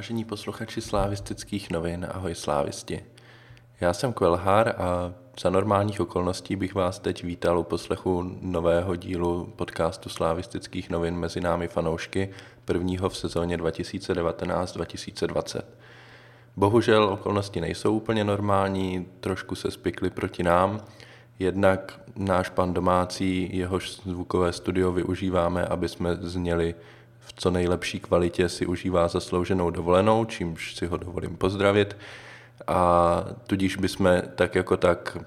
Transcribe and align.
Vážení 0.00 0.24
posluchači 0.24 0.80
slávistických 0.80 1.70
novin, 1.70 2.06
ahoj 2.10 2.34
slávisti. 2.34 3.04
Já 3.80 3.92
jsem 3.92 4.12
Kvelhár 4.12 4.68
a 4.68 5.14
za 5.42 5.50
normálních 5.50 6.00
okolností 6.00 6.56
bych 6.56 6.74
vás 6.74 6.98
teď 6.98 7.24
vítal 7.24 7.58
u 7.58 7.62
poslechu 7.62 8.36
nového 8.40 8.96
dílu 8.96 9.52
podcastu 9.56 10.08
slávistických 10.08 10.90
novin 10.90 11.16
mezi 11.16 11.40
námi 11.40 11.68
fanoušky, 11.68 12.30
prvního 12.64 13.08
v 13.08 13.16
sezóně 13.16 13.56
2019-2020. 13.56 15.60
Bohužel 16.56 17.04
okolnosti 17.04 17.60
nejsou 17.60 17.96
úplně 17.96 18.24
normální, 18.24 19.06
trošku 19.20 19.54
se 19.54 19.70
spikly 19.70 20.10
proti 20.10 20.42
nám, 20.42 20.80
jednak 21.38 22.00
náš 22.16 22.48
pan 22.48 22.74
domácí, 22.74 23.50
jehož 23.52 23.90
zvukové 23.90 24.52
studio 24.52 24.92
využíváme, 24.92 25.64
aby 25.64 25.88
jsme 25.88 26.16
zněli 26.16 26.74
v 27.20 27.32
co 27.32 27.50
nejlepší 27.50 28.00
kvalitě 28.00 28.48
si 28.48 28.66
užívá 28.66 29.08
zaslouženou 29.08 29.70
dovolenou, 29.70 30.24
čímž 30.24 30.74
si 30.74 30.86
ho 30.86 30.96
dovolím 30.96 31.36
pozdravit. 31.36 31.96
A 32.66 33.24
tudíž 33.46 33.76
bychom 33.76 34.22
tak 34.34 34.54
jako 34.54 34.76
tak 34.76 35.18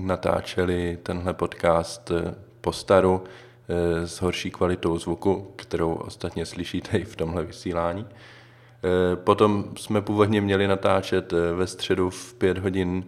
natáčeli 0.00 0.98
tenhle 1.02 1.34
podcast 1.34 2.10
eh, 2.10 2.34
po 2.60 2.72
staru 2.72 3.24
eh, 3.68 4.06
s 4.06 4.20
horší 4.20 4.50
kvalitou 4.50 4.98
zvuku, 4.98 5.52
kterou 5.56 5.94
ostatně 5.94 6.46
slyšíte 6.46 6.98
i 6.98 7.04
v 7.04 7.16
tomhle 7.16 7.44
vysílání. 7.44 8.06
Eh, 8.06 9.16
potom 9.16 9.64
jsme 9.76 10.02
původně 10.02 10.40
měli 10.40 10.68
natáčet 10.68 11.32
ve 11.54 11.66
středu 11.66 12.10
v 12.10 12.34
pět 12.34 12.58
hodin 12.58 13.04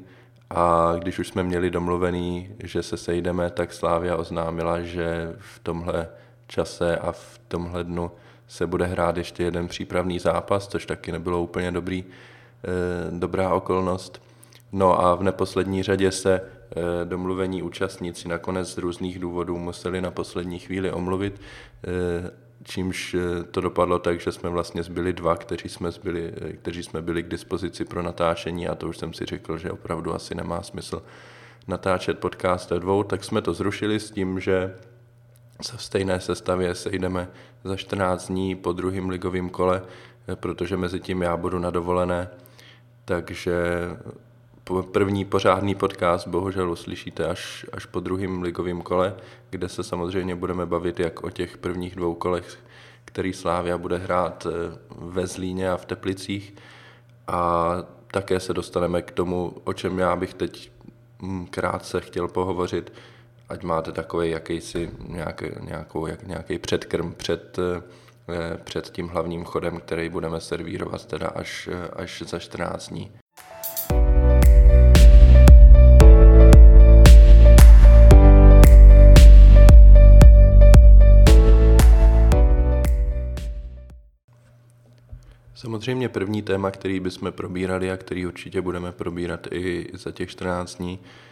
a 0.51 0.93
když 0.99 1.19
už 1.19 1.29
jsme 1.29 1.43
měli 1.43 1.71
domluvený, 1.71 2.51
že 2.65 2.83
se 2.83 2.97
sejdeme, 2.97 3.51
tak 3.51 3.73
Slávia 3.73 4.17
oznámila, 4.17 4.81
že 4.81 5.33
v 5.39 5.59
tomhle 5.59 6.09
čase 6.49 6.97
a 6.97 7.13
v 7.13 7.41
tomhle 7.49 7.85
dnu 7.85 8.11
se 8.49 8.67
bude 8.67 8.87
hrát 8.87 9.17
ještě 9.17 9.43
jeden 9.43 9.69
přípravný 9.69 10.19
zápas, 10.19 10.69
což 10.69 10.87
taky 10.87 11.13
nebylo 11.13 11.43
úplně 11.43 11.73
dobrý, 11.73 12.05
eh, 12.05 13.11
dobrá 13.11 13.55
okolnost. 13.55 14.23
No 14.73 15.05
a 15.05 15.15
v 15.15 15.23
neposlední 15.23 15.83
řadě 15.83 16.13
se 16.13 16.41
eh, 16.41 17.05
domluvení 17.05 17.63
účastníci 17.63 18.29
nakonec 18.29 18.75
z 18.75 18.79
různých 18.79 19.19
důvodů 19.19 19.59
museli 19.59 20.01
na 20.01 20.11
poslední 20.11 20.59
chvíli 20.59 20.93
omluvit, 20.93 21.41
eh, 21.85 22.31
čímž 22.65 23.17
to 23.51 23.61
dopadlo 23.61 23.99
tak, 23.99 24.21
že 24.21 24.33
jsme 24.33 24.51
vlastně 24.51 24.83
zbyli 24.83 25.13
dva, 25.13 25.37
kteří 25.37 25.69
jsme, 25.69 25.91
zbyli, 25.91 26.33
kteří 26.63 26.83
jsme 26.83 27.03
byli 27.03 27.23
k 27.23 27.29
dispozici 27.29 27.85
pro 27.85 28.03
natáčení 28.03 28.69
a 28.69 28.75
to 28.75 28.89
už 28.89 28.99
jsem 28.99 29.13
si 29.13 29.25
řekl, 29.25 29.59
že 29.59 29.71
opravdu 29.71 30.15
asi 30.15 30.35
nemá 30.35 30.63
smysl 30.63 31.03
natáčet 31.69 32.19
podcast 32.19 32.73
dvou, 32.73 33.03
tak 33.03 33.25
jsme 33.25 33.43
to 33.43 33.55
zrušili 33.55 34.01
s 34.01 34.11
tím, 34.11 34.41
že 34.41 34.75
se 35.63 35.77
v 35.77 35.83
stejné 35.83 36.21
sestavě 36.21 36.75
sejdeme 36.75 37.29
za 37.65 37.77
14 37.77 38.29
dní 38.29 38.55
po 38.55 38.73
druhém 38.73 39.09
ligovém 39.09 39.51
kole, 39.51 39.83
protože 40.35 40.77
mezi 40.77 41.01
tím 41.01 41.23
já 41.23 41.37
budu 41.37 41.59
na 41.59 41.71
dovolené, 41.71 42.29
takže 43.05 43.55
první 44.93 45.25
pořádný 45.25 45.75
podcast 45.75 46.29
bohužel 46.29 46.71
uslyšíte 46.71 47.27
až, 47.27 47.67
až 47.73 47.87
po 47.87 48.01
druhém 48.01 48.43
ligovém 48.43 48.83
kole, 48.83 49.15
kde 49.51 49.69
se 49.69 49.85
samozřejmě 49.85 50.35
budeme 50.35 50.67
bavit 50.67 51.01
jak 51.01 51.25
o 51.25 51.31
těch 51.31 51.57
prvních 51.59 51.97
dvou 51.97 52.15
kolech, 52.15 52.59
který 53.05 53.33
Slávia 53.33 53.79
bude 53.79 53.97
hrát 53.97 54.47
eh, 54.47 54.79
ve 54.99 55.27
Zlíně 55.27 55.71
a 55.71 55.77
v 55.77 55.85
Teplicích. 55.85 56.55
A 57.27 57.73
také 58.11 58.41
se 58.41 58.55
dostaneme 58.55 59.03
k 59.03 59.11
tomu, 59.11 59.57
o 59.65 59.73
čem 59.73 59.99
já 59.99 60.17
bych 60.17 60.35
teď 60.35 60.71
hm, 61.23 61.47
krátce 61.47 62.01
chtěl 62.01 62.29
pohovořit, 62.29 62.93
ať 63.49 63.63
máte 63.63 63.93
takový 63.93 64.31
jakýsi 64.31 64.91
nějaký, 65.09 65.45
nějakou, 65.61 66.07
jak, 66.07 66.23
nějaký 66.23 66.59
předkrm 66.59 67.13
před, 67.13 67.59
eh, 67.59 68.59
před 68.65 68.91
tím 68.91 69.09
hlavním 69.09 69.45
chodem, 69.45 69.81
který 69.81 70.09
budeme 70.09 70.41
servírovat 70.41 71.07
teda 71.07 71.29
až, 71.29 71.69
až 71.93 72.23
za 72.23 72.39
14 72.39 72.89
dní. 72.89 73.11
Samozřejmě 85.55 86.09
první 86.09 86.43
téma, 86.43 86.71
který 86.71 87.01
bychom 87.01 87.33
probírali 87.33 87.91
a 87.91 87.97
který 87.97 88.27
určitě 88.27 88.61
budeme 88.61 88.93
probírat 88.93 89.47
i 89.53 89.91
za 89.95 90.13
těch 90.13 90.31
14 90.31 90.75
dní, 90.75 91.01
Eh, 91.01 91.28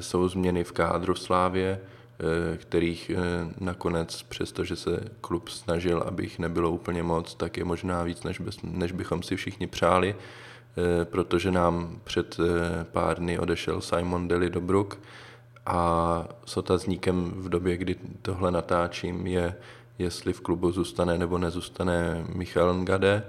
jsou 0.00 0.28
změny 0.28 0.64
v 0.64 0.72
kádru 0.72 1.14
Slávě, 1.14 1.80
eh, 1.80 2.56
kterých 2.56 3.10
eh, 3.10 3.18
nakonec, 3.60 4.22
přestože 4.22 4.76
se 4.76 5.00
klub 5.20 5.48
snažil, 5.48 6.02
aby 6.06 6.22
jich 6.22 6.38
nebylo 6.38 6.70
úplně 6.70 7.02
moc, 7.02 7.34
tak 7.34 7.56
je 7.56 7.64
možná 7.64 8.02
víc, 8.02 8.22
než, 8.22 8.40
než 8.62 8.92
bychom 8.92 9.22
si 9.22 9.36
všichni 9.36 9.66
přáli, 9.66 10.16
protože 11.04 11.50
nám 11.50 12.00
před 12.04 12.36
pár 12.92 13.18
dny 13.18 13.38
odešel 13.38 13.80
Simon 13.80 14.28
Deli 14.28 14.50
do 14.50 14.60
Brook 14.60 14.98
a 15.66 16.24
s 16.44 16.56
otazníkem 16.56 17.32
v 17.36 17.48
době, 17.48 17.76
kdy 17.76 17.96
tohle 18.22 18.50
natáčím, 18.50 19.26
je, 19.26 19.54
jestli 19.98 20.32
v 20.32 20.40
klubu 20.40 20.72
zůstane 20.72 21.18
nebo 21.18 21.38
nezůstane 21.38 22.24
Michal 22.34 22.74
Ngade. 22.74 23.22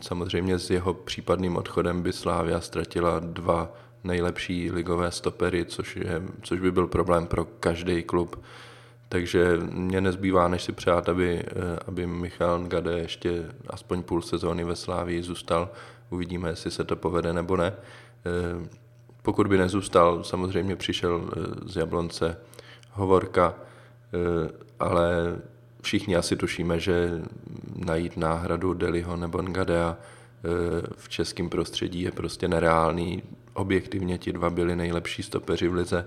Samozřejmě 0.00 0.58
s 0.58 0.70
jeho 0.70 0.94
případným 0.94 1.56
odchodem 1.56 2.02
by 2.02 2.12
Slávia 2.12 2.60
ztratila 2.60 3.18
dva 3.18 3.72
nejlepší 4.04 4.70
ligové 4.70 5.10
stopery, 5.10 5.64
což, 5.64 5.96
je, 5.96 6.22
což 6.42 6.60
by 6.60 6.72
byl 6.72 6.86
problém 6.86 7.26
pro 7.26 7.44
každý 7.44 8.02
klub. 8.02 8.42
Takže 9.08 9.56
mě 9.70 10.00
nezbývá, 10.00 10.48
než 10.48 10.62
si 10.62 10.72
přát, 10.72 11.08
aby, 11.08 11.42
eh, 11.46 11.78
aby 11.86 12.06
Michal 12.06 12.64
Gade 12.64 12.98
ještě 12.98 13.46
aspoň 13.66 14.02
půl 14.02 14.22
sezóny 14.22 14.64
ve 14.64 14.76
Slávii 14.76 15.22
zůstal. 15.22 15.68
Uvidíme, 16.10 16.48
jestli 16.48 16.70
se 16.70 16.84
to 16.84 16.96
povede 16.96 17.32
nebo 17.32 17.56
ne. 17.56 17.72
Eh, 17.72 18.68
pokud 19.22 19.46
by 19.46 19.58
nezůstal, 19.58 20.24
samozřejmě 20.24 20.76
přišel 20.76 21.30
eh, 21.32 21.40
z 21.68 21.76
Jablonce 21.76 22.36
Hovorka, 22.92 23.54
ale 24.80 25.36
všichni 25.82 26.16
asi 26.16 26.36
tušíme, 26.36 26.80
že 26.80 27.22
najít 27.76 28.16
náhradu 28.16 28.74
Deliho 28.74 29.16
nebo 29.16 29.42
Ngadea 29.42 29.96
v 30.96 31.08
českém 31.08 31.48
prostředí 31.48 32.02
je 32.02 32.10
prostě 32.10 32.48
nereálný 32.48 33.22
objektivně 33.54 34.18
ti 34.18 34.32
dva 34.32 34.50
byli 34.50 34.76
nejlepší 34.76 35.22
stopeři 35.22 35.68
v 35.68 35.74
lize 35.74 36.06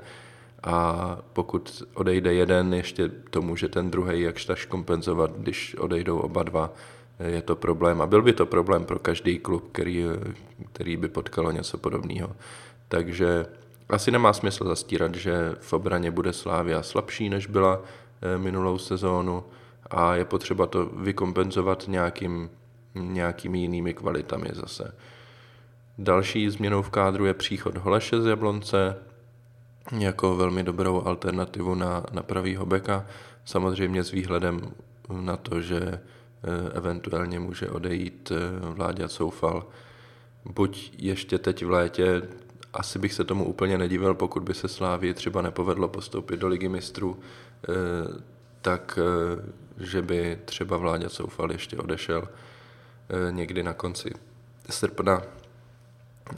a 0.64 1.18
pokud 1.34 1.84
odejde 1.94 2.34
jeden, 2.34 2.74
ještě 2.74 3.10
to 3.10 3.42
může 3.42 3.70
ten 3.70 3.92
druhý 3.92 4.22
jakž 4.22 4.46
taž 4.46 4.66
kompenzovat, 4.66 5.32
když 5.38 5.76
odejdou 5.76 6.18
oba 6.18 6.44
dva, 6.44 6.74
je 7.20 7.42
to 7.42 7.56
problém. 7.56 8.02
A 8.02 8.06
byl 8.06 8.22
by 8.22 8.34
to 8.34 8.46
problém 8.46 8.86
pro 8.86 9.00
každý 9.00 9.40
klub, 9.40 9.70
který, 9.72 10.06
který 10.74 10.98
by 10.98 11.08
potkalo 11.08 11.52
něco 11.52 11.78
podobného. 11.78 12.36
Takže 12.88 13.46
asi 13.90 14.12
nemá 14.12 14.34
smysl 14.34 14.66
zastírat, 14.66 15.16
že 15.16 15.56
v 15.60 15.74
obraně 15.74 16.12
bude 16.12 16.34
Slávia 16.34 16.84
slabší, 16.84 17.30
než 17.30 17.48
byla 17.48 17.82
eh, 17.82 18.38
minulou 18.38 18.78
sezónu 18.78 19.44
a 19.92 20.16
je 20.16 20.26
potřeba 20.26 20.66
to 20.66 20.86
vykompenzovat 20.86 21.84
nějakým, 21.88 22.50
nějakými 22.96 23.60
jinými 23.60 23.94
kvalitami 23.94 24.50
zase. 24.54 24.96
Další 25.98 26.50
změnou 26.50 26.82
v 26.82 26.90
kádru 26.90 27.26
je 27.26 27.34
příchod 27.34 27.78
Holeše 27.78 28.22
z 28.22 28.26
Jablonce 28.26 28.96
jako 29.92 30.36
velmi 30.36 30.64
dobrou 30.64 31.02
alternativu 31.02 31.76
na, 31.76 32.04
na 32.12 32.24
pravýho 32.24 32.66
beka, 32.66 33.06
samozřejmě 33.46 34.04
s 34.04 34.12
výhledem 34.12 34.62
na 35.10 35.38
to, 35.38 35.62
že 35.62 35.80
eh, 35.82 36.00
eventuálně 36.74 37.40
může 37.40 37.70
odejít 37.70 38.32
eh, 38.32 38.60
Vláďa 38.60 39.08
Soufal. 39.08 39.66
Buď 40.46 40.92
ještě 40.98 41.38
teď 41.38 41.66
v 41.66 41.70
létě, 41.70 42.22
asi 42.74 43.00
bych 43.00 43.14
se 43.14 43.24
tomu 43.24 43.46
úplně 43.46 43.78
nedivil, 43.78 44.14
pokud 44.14 44.44
by 44.44 44.54
se 44.54 44.68
Slávii 44.68 45.14
třeba 45.14 45.42
nepovedlo 45.42 45.88
postoupit 45.88 46.38
do 46.38 46.48
ligy 46.48 46.70
mistrů, 46.70 47.20
eh, 47.20 47.74
tak 48.62 49.00
že 49.78 50.02
by 50.02 50.40
třeba 50.46 50.78
Vláďa 50.78 51.10
Soufal 51.10 51.52
ještě 51.52 51.78
odešel 51.78 52.28
někdy 53.32 53.64
na 53.64 53.74
konci 53.74 54.10
srpna. 54.70 55.22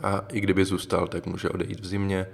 A 0.03 0.21
i 0.31 0.39
kdyby 0.39 0.65
zůstal, 0.65 1.07
tak 1.07 1.25
může 1.25 1.49
odejít 1.49 1.79
v 1.79 1.85
zimě, 1.85 2.17
e, 2.19 2.27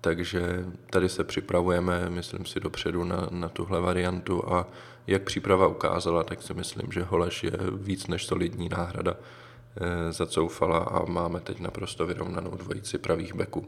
takže 0.00 0.64
tady 0.90 1.08
se 1.08 1.24
připravujeme, 1.24 2.10
myslím 2.10 2.46
si, 2.46 2.60
dopředu 2.60 3.04
na, 3.04 3.28
na 3.30 3.48
tuhle 3.48 3.80
variantu. 3.80 4.52
A 4.54 4.66
jak 5.06 5.22
příprava 5.22 5.66
ukázala, 5.66 6.24
tak 6.24 6.42
si 6.42 6.54
myslím, 6.54 6.92
že 6.92 7.02
Holeš 7.02 7.44
je 7.44 7.52
víc 7.72 8.06
než 8.06 8.26
solidní 8.26 8.68
náhrada 8.68 9.14
e, 9.16 10.12
za 10.12 10.26
Coufala 10.26 10.78
a 10.78 11.04
máme 11.04 11.40
teď 11.40 11.60
naprosto 11.60 12.06
vyrovnanou 12.06 12.50
dvojici 12.50 12.98
pravých 12.98 13.34
beků. 13.34 13.66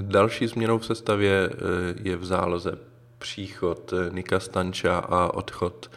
Další 0.00 0.46
změnou 0.46 0.78
v 0.78 0.86
sestavě 0.86 1.50
je 2.02 2.16
v 2.16 2.24
záloze 2.24 2.78
příchod 3.18 3.94
Nika 4.10 4.40
Stanča 4.40 4.98
a 4.98 5.34
odchod 5.34 5.90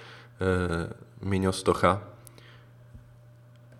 Miňo 1.21 1.51
Stocha, 1.51 2.01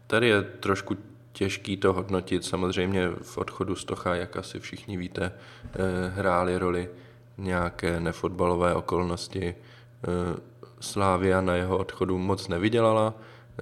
Tady 0.10 0.28
je 0.28 0.42
trošku 0.42 0.98
těžký 1.34 1.78
to 1.78 1.94
hodnotit. 1.94 2.46
Samozřejmě 2.46 3.10
v 3.22 3.38
odchodu 3.38 3.76
Stocha, 3.76 4.16
jak 4.16 4.38
asi 4.38 4.60
všichni 4.60 4.98
víte, 4.98 5.32
eh, 5.32 6.10
hrály 6.10 6.58
roli 6.58 6.90
nějaké 7.38 8.00
nefotbalové 8.00 8.76
okolnosti. 8.76 9.56
Eh, 9.56 10.40
Slávia 10.80 11.42
na 11.42 11.56
jeho 11.56 11.78
odchodu 11.78 12.18
moc 12.18 12.48
nevydělala, 12.48 13.14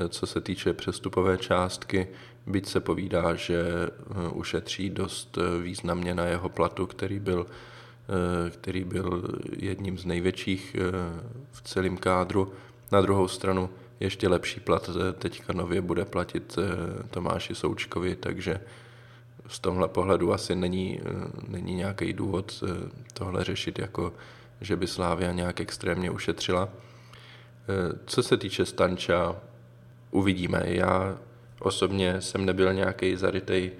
co 0.09 0.27
se 0.27 0.41
týče 0.41 0.73
přestupové 0.73 1.37
částky, 1.37 2.07
byť 2.45 2.67
se 2.67 2.79
povídá, 2.79 3.35
že 3.35 3.63
ušetří 4.33 4.89
dost 4.89 5.37
významně 5.61 6.15
na 6.15 6.25
jeho 6.25 6.49
platu, 6.49 6.85
který 6.85 7.19
byl, 7.19 7.45
který 8.49 8.83
byl 8.83 9.23
jedním 9.57 9.97
z 9.97 10.05
největších 10.05 10.75
v 11.51 11.61
celém 11.61 11.97
kádru. 11.97 12.53
Na 12.91 13.01
druhou 13.01 13.27
stranu 13.27 13.69
ještě 13.99 14.27
lepší 14.27 14.59
plat 14.59 14.89
teďka 15.19 15.53
nově 15.53 15.81
bude 15.81 16.05
platit 16.05 16.59
Tomáši 17.11 17.55
Součkovi, 17.55 18.15
takže 18.15 18.61
z 19.47 19.59
tomhle 19.59 19.87
pohledu 19.87 20.33
asi 20.33 20.55
není, 20.55 20.99
není 21.47 21.75
nějaký 21.75 22.13
důvod 22.13 22.63
tohle 23.13 23.43
řešit 23.43 23.79
jako, 23.79 24.13
že 24.61 24.75
by 24.75 24.87
Slávia 24.87 25.31
nějak 25.31 25.61
extrémně 25.61 26.11
ušetřila. 26.11 26.69
Co 28.05 28.23
se 28.23 28.37
týče 28.37 28.65
Stanča, 28.65 29.35
uvidíme. 30.11 30.61
Já 30.65 31.17
osobně 31.59 32.21
jsem 32.21 32.45
nebyl 32.45 32.73
nějaký 32.73 33.15
zarytej 33.15 33.71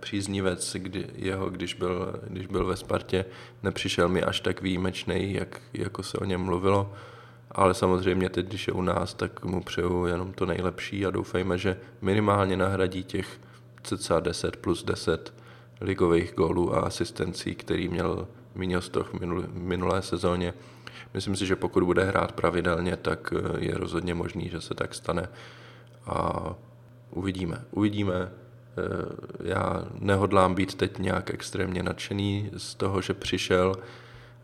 příznivec 0.00 0.76
kdy, 0.78 1.06
jeho, 1.14 1.50
když 1.50 1.74
byl, 1.74 2.20
když 2.28 2.46
byl 2.46 2.66
ve 2.66 2.76
Spartě. 2.76 3.24
Nepřišel 3.62 4.08
mi 4.08 4.22
až 4.22 4.40
tak 4.40 4.62
výjimečný, 4.62 5.34
jak, 5.34 5.60
jako 5.72 6.02
se 6.02 6.18
o 6.18 6.24
něm 6.24 6.40
mluvilo 6.40 6.92
ale 7.52 7.74
samozřejmě 7.74 8.28
teď, 8.28 8.46
když 8.46 8.68
je 8.68 8.72
u 8.72 8.82
nás, 8.82 9.14
tak 9.14 9.44
mu 9.44 9.62
přeju 9.62 10.06
jenom 10.06 10.32
to 10.32 10.46
nejlepší 10.46 11.06
a 11.06 11.10
doufejme, 11.10 11.58
že 11.58 11.76
minimálně 12.00 12.56
nahradí 12.56 13.04
těch 13.04 13.40
cca 13.82 14.20
10 14.20 14.56
plus 14.56 14.84
10 14.84 15.34
ligových 15.80 16.34
gólů 16.34 16.76
a 16.76 16.80
asistencí, 16.80 17.54
který 17.54 17.88
měl 17.88 18.28
Miňostoch 18.54 19.14
v 19.14 19.48
minulé 19.52 20.02
sezóně. 20.02 20.54
Myslím 21.14 21.36
si, 21.36 21.46
že 21.46 21.56
pokud 21.56 21.84
bude 21.84 22.04
hrát 22.04 22.32
pravidelně, 22.32 22.96
tak 22.96 23.32
eh, 23.36 23.64
je 23.64 23.74
rozhodně 23.74 24.14
možný, 24.14 24.48
že 24.48 24.60
se 24.60 24.74
tak 24.74 24.94
stane 24.94 25.28
a 26.06 26.42
uvidíme. 27.10 27.64
Uvidíme. 27.70 28.14
Eh, 28.14 28.28
já 29.44 29.84
nehodlám 30.00 30.54
být 30.54 30.74
teď 30.74 30.98
nějak 30.98 31.30
extrémně 31.34 31.82
nadšený 31.82 32.50
z 32.56 32.74
toho, 32.74 33.00
že 33.00 33.14
přišel 33.14 33.74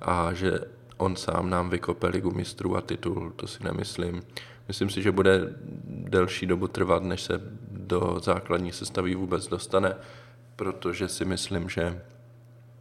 a 0.00 0.32
že 0.32 0.60
on 0.99 1.17
sám 1.17 1.50
nám 1.50 1.71
vykope 1.71 2.06
ligu 2.06 2.31
mistrů 2.31 2.77
a 2.77 2.81
titul, 2.81 3.33
to 3.37 3.47
si 3.47 3.65
nemyslím. 3.65 4.23
Myslím 4.69 4.91
si, 4.91 5.03
že 5.03 5.12
bude 5.12 5.41
delší 5.89 6.47
dobu 6.47 6.69
trvat, 6.69 7.03
než 7.03 7.23
se 7.23 7.41
do 7.71 8.21
základní 8.23 8.73
sestavy 8.73 9.15
vůbec 9.15 9.49
dostane, 9.49 9.97
protože 10.56 11.09
si 11.09 11.25
myslím, 11.25 11.69
že 11.69 12.03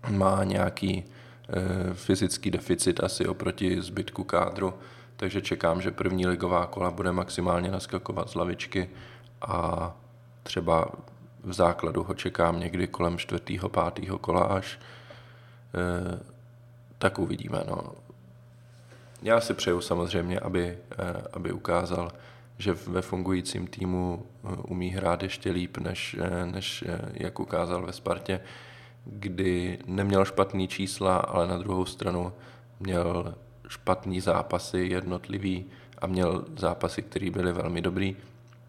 má 0.09 0.43
nějaký 0.43 0.93
e, 0.93 1.93
fyzický 1.93 2.51
deficit 2.51 3.03
asi 3.03 3.27
oproti 3.27 3.81
zbytku 3.81 4.23
kádru, 4.23 4.73
takže 5.15 5.41
čekám, 5.41 5.81
že 5.81 5.91
první 5.91 6.27
ligová 6.27 6.65
kola 6.65 6.91
bude 6.91 7.11
maximálně 7.11 7.71
naskakovat 7.71 8.29
z 8.29 8.35
lavičky 8.35 8.89
a 9.41 9.95
třeba 10.43 10.87
v 11.43 11.53
základu 11.53 12.03
ho 12.03 12.13
čekám 12.13 12.59
někdy 12.59 12.87
kolem 12.87 13.17
čtvrtého, 13.17 13.69
pátého 13.69 14.17
kola 14.17 14.43
až. 14.43 14.79
E, 15.73 16.19
tak 16.97 17.19
uvidíme. 17.19 17.63
No. 17.67 18.06
Já 19.21 19.41
si 19.41 19.53
přeju 19.53 19.81
samozřejmě, 19.81 20.39
aby, 20.39 20.77
eh, 20.91 21.23
aby 21.33 21.51
ukázal, 21.51 22.11
že 22.57 22.73
ve 22.73 23.01
fungujícím 23.01 23.67
týmu 23.67 24.25
eh, 24.25 24.55
umí 24.67 24.89
hrát 24.89 25.23
ještě 25.23 25.51
líp, 25.51 25.77
než, 25.77 26.15
eh, 26.19 26.45
než 26.45 26.83
jak 27.13 27.39
ukázal 27.39 27.85
ve 27.85 27.93
Spartě, 27.93 28.39
kdy 29.05 29.79
neměl 29.85 30.25
špatný 30.25 30.67
čísla, 30.67 31.17
ale 31.17 31.47
na 31.47 31.57
druhou 31.57 31.85
stranu 31.85 32.33
měl 32.79 33.35
špatný 33.67 34.21
zápasy 34.21 34.79
jednotlivý 34.79 35.65
a 36.01 36.07
měl 36.07 36.45
zápasy, 36.57 37.01
které 37.01 37.31
byly 37.31 37.53
velmi 37.53 37.81
dobrý. 37.81 38.15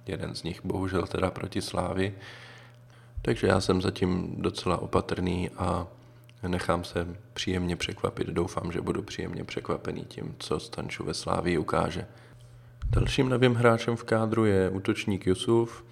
Jeden 0.07 0.35
z 0.35 0.43
nich 0.43 0.65
bohužel 0.65 1.03
teda 1.03 1.31
proti 1.31 1.63
Slávy. 1.63 2.15
Takže 3.23 3.47
já 3.47 3.61
jsem 3.61 3.83
zatím 3.83 4.35
docela 4.39 4.77
opatrný 4.77 5.51
a 5.51 5.87
nechám 6.47 6.85
se 6.85 7.07
příjemně 7.33 7.77
překvapit. 7.77 8.27
Doufám, 8.27 8.73
že 8.73 8.81
budu 8.81 9.03
příjemně 9.03 9.45
překvapený 9.45 10.05
tím, 10.05 10.35
co 10.39 10.61
Stanču 10.61 11.05
ve 11.05 11.15
Slávii 11.15 11.59
ukáže. 11.59 12.07
Dalším 12.91 13.29
novým 13.29 13.55
hráčem 13.55 13.97
v 13.97 14.05
kádru 14.05 14.45
je 14.45 14.71
útočník 14.71 15.27
Jusuf. 15.27 15.85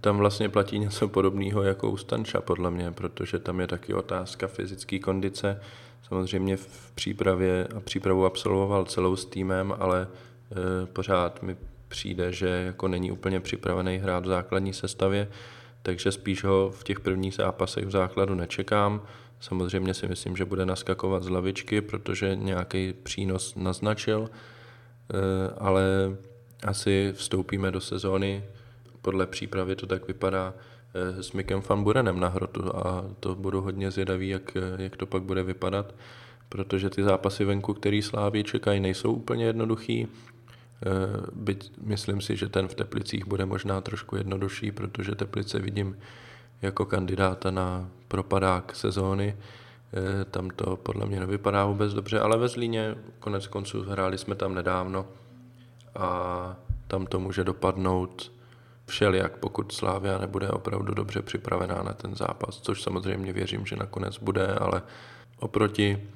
Tam 0.00 0.16
vlastně 0.16 0.48
platí 0.48 0.78
něco 0.78 1.08
podobného 1.08 1.62
jako 1.62 1.90
u 1.90 1.96
Stanča, 1.96 2.40
podle 2.40 2.70
mě, 2.70 2.92
protože 2.92 3.38
tam 3.38 3.60
je 3.60 3.66
taky 3.66 3.94
otázka 3.94 4.46
fyzické 4.46 4.98
kondice. 4.98 5.60
Samozřejmě 6.08 6.56
v 6.56 6.92
přípravě 6.94 7.68
a 7.76 7.80
přípravu 7.80 8.26
absolvoval 8.26 8.84
celou 8.84 9.16
s 9.16 9.24
týmem, 9.24 9.74
ale 9.78 10.02
e, 10.02 10.86
pořád 10.86 11.42
mi 11.42 11.56
přijde, 11.88 12.32
že 12.32 12.48
jako 12.48 12.88
není 12.88 13.12
úplně 13.12 13.40
připravený 13.40 13.96
hrát 13.96 14.24
v 14.24 14.28
základní 14.28 14.72
sestavě, 14.72 15.28
takže 15.82 16.12
spíš 16.12 16.44
ho 16.44 16.70
v 16.70 16.84
těch 16.84 17.00
prvních 17.00 17.34
zápasech 17.34 17.86
v 17.86 17.90
základu 17.90 18.34
nečekám. 18.34 19.02
Samozřejmě 19.42 19.94
si 19.94 20.08
myslím, 20.08 20.36
že 20.36 20.44
bude 20.44 20.66
naskakovat 20.66 21.22
z 21.22 21.28
lavičky, 21.28 21.80
protože 21.80 22.36
nějaký 22.36 22.92
přínos 22.92 23.54
naznačil, 23.54 24.30
eh, 24.30 25.16
ale 25.58 25.84
asi 26.66 27.12
vstoupíme 27.16 27.70
do 27.70 27.80
sezóny, 27.80 28.44
podle 29.02 29.26
přípravy 29.26 29.76
to 29.76 29.86
tak 29.86 30.08
vypadá, 30.08 30.54
eh, 30.94 31.22
s 31.22 31.32
Mikem 31.32 31.62
van 31.68 31.84
Burenem 31.84 32.20
na 32.20 32.28
hrotu 32.28 32.76
a 32.76 33.04
to 33.20 33.34
budu 33.34 33.60
hodně 33.60 33.90
zvědavý, 33.90 34.28
jak, 34.28 34.56
jak 34.78 34.96
to 34.96 35.06
pak 35.06 35.22
bude 35.22 35.42
vypadat, 35.42 35.94
protože 36.48 36.90
ty 36.90 37.02
zápasy 37.02 37.44
venku, 37.44 37.74
který 37.74 38.02
Slávy 38.02 38.44
čekají, 38.44 38.80
nejsou 38.80 39.12
úplně 39.12 39.44
jednoduchý. 39.44 40.06
Eh, 40.06 40.88
byť 41.32 41.72
myslím 41.82 42.20
si, 42.20 42.36
že 42.36 42.48
ten 42.48 42.68
v 42.68 42.74
Teplicích 42.74 43.26
bude 43.26 43.46
možná 43.46 43.80
trošku 43.80 44.16
jednodušší, 44.16 44.72
protože 44.72 45.14
Teplice 45.14 45.58
vidím 45.58 45.96
jako 46.62 46.86
kandidáta 46.86 47.50
na 47.50 47.88
propadák 48.08 48.76
sezóny. 48.76 49.36
Eh, 49.92 50.24
tam 50.24 50.50
to 50.50 50.76
podle 50.76 51.06
mě 51.06 51.20
nevypadá 51.20 51.64
vůbec 51.64 51.94
dobře, 51.94 52.20
ale 52.20 52.38
ve 52.38 52.48
Zlíně 52.48 52.94
konec 53.20 53.46
konců 53.46 53.82
hráli 53.82 54.18
jsme 54.18 54.34
tam 54.34 54.54
nedávno 54.54 55.06
a 55.94 56.56
tam 56.86 57.06
to 57.06 57.20
může 57.20 57.44
dopadnout 57.44 58.32
všelijak, 58.86 59.36
pokud 59.36 59.72
Slávia 59.72 60.18
nebude 60.18 60.48
opravdu 60.48 60.94
dobře 60.94 61.22
připravená 61.22 61.82
na 61.82 61.92
ten 61.92 62.14
zápas, 62.14 62.60
což 62.60 62.82
samozřejmě 62.82 63.32
věřím, 63.32 63.66
že 63.66 63.76
nakonec 63.76 64.18
bude, 64.18 64.46
ale 64.46 64.82
oproti, 65.38 66.08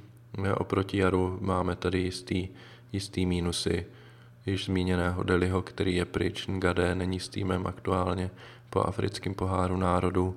oproti 0.56 0.98
Jaru 0.98 1.38
máme 1.40 1.76
tady 1.76 1.98
jistý, 1.98 2.48
jistý 2.92 3.26
mínusy 3.26 3.86
již 4.46 4.64
zmíněného 4.64 5.22
Deliho, 5.22 5.62
který 5.62 5.96
je 5.96 6.04
pryč, 6.04 6.46
Ngade 6.46 6.94
není 6.94 7.20
s 7.20 7.28
týmem 7.28 7.66
aktuálně, 7.66 8.30
po 8.70 8.80
africkém 8.80 9.34
poháru 9.34 9.76
národů. 9.76 10.36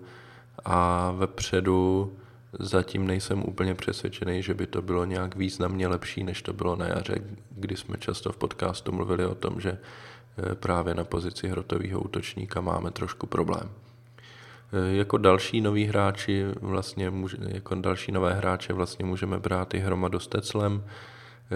A 0.65 1.11
vepředu 1.11 2.11
zatím 2.59 3.07
nejsem 3.07 3.43
úplně 3.43 3.75
přesvědčený, 3.75 4.43
že 4.43 4.53
by 4.53 4.67
to 4.67 4.81
bylo 4.81 5.05
nějak 5.05 5.35
významně 5.35 5.87
lepší, 5.87 6.23
než 6.23 6.41
to 6.41 6.53
bylo 6.53 6.75
na 6.75 6.87
jaře, 6.87 7.15
kdy 7.51 7.77
jsme 7.77 7.97
často 7.97 8.31
v 8.31 8.37
podcastu 8.37 8.91
mluvili 8.91 9.25
o 9.25 9.35
tom, 9.35 9.61
že 9.61 9.77
eh, 10.51 10.55
právě 10.55 10.95
na 10.95 11.03
pozici 11.03 11.47
hrotového 11.47 12.01
útočníka 12.01 12.61
máme 12.61 12.91
trošku 12.91 13.27
problém. 13.27 13.69
Eh, 14.73 14.95
jako 14.95 15.17
další 15.17 15.61
noví 15.61 15.85
hráči, 15.85 16.45
vlastně, 16.61 17.11
jako 17.47 17.75
další 17.75 18.11
nové 18.11 18.33
hráče 18.33 18.73
vlastně 18.73 19.05
můžeme 19.05 19.39
brát 19.39 19.73
i 19.73 19.79
Hromadu 19.79 20.19
s 20.19 20.27
Teclem, 20.27 20.83